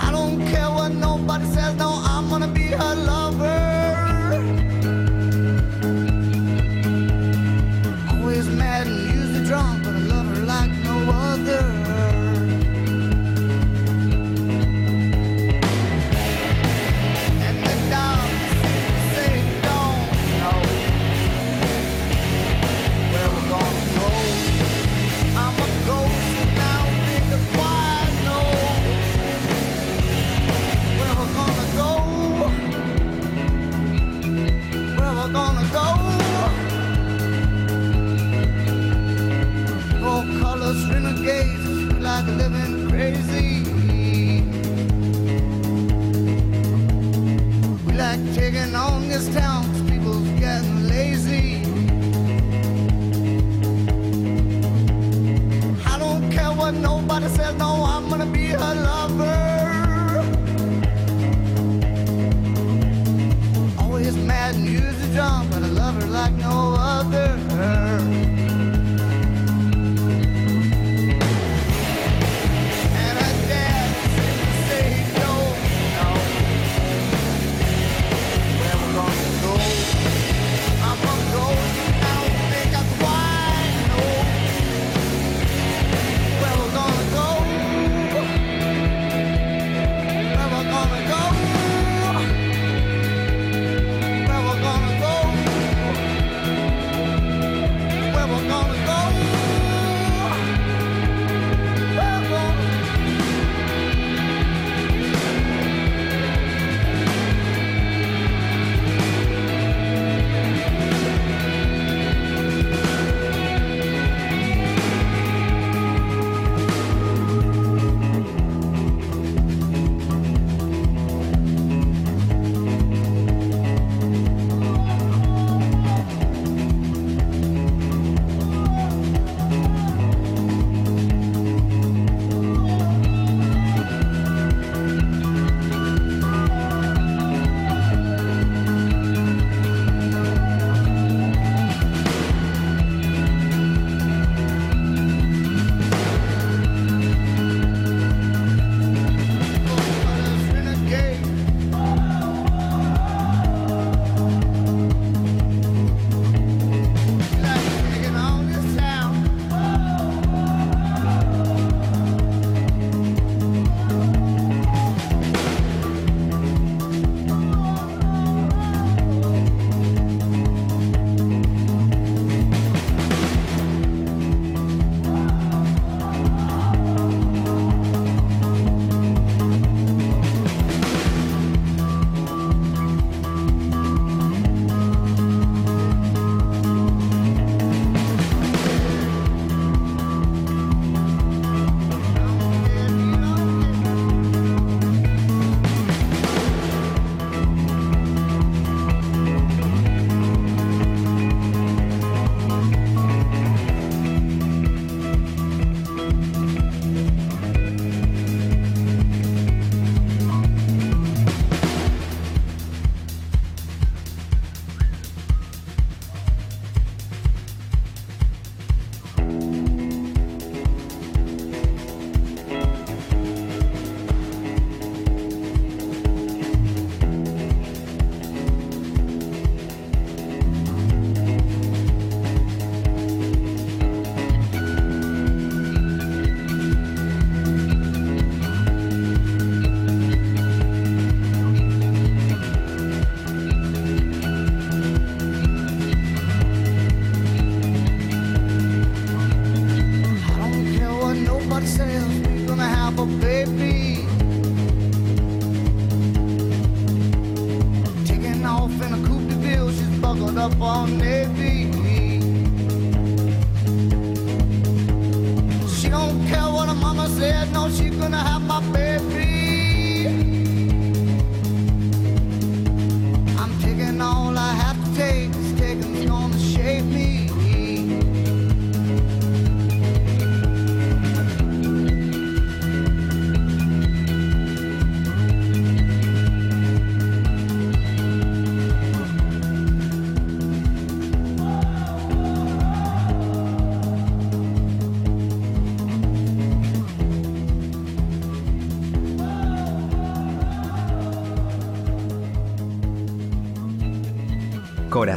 [0.00, 3.17] I don't care what nobody says, no, I'm gonna be her lover.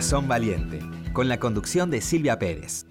[0.02, 0.80] Corazón Valiente,
[1.14, 2.88] con la conducción de Silvia Pérez.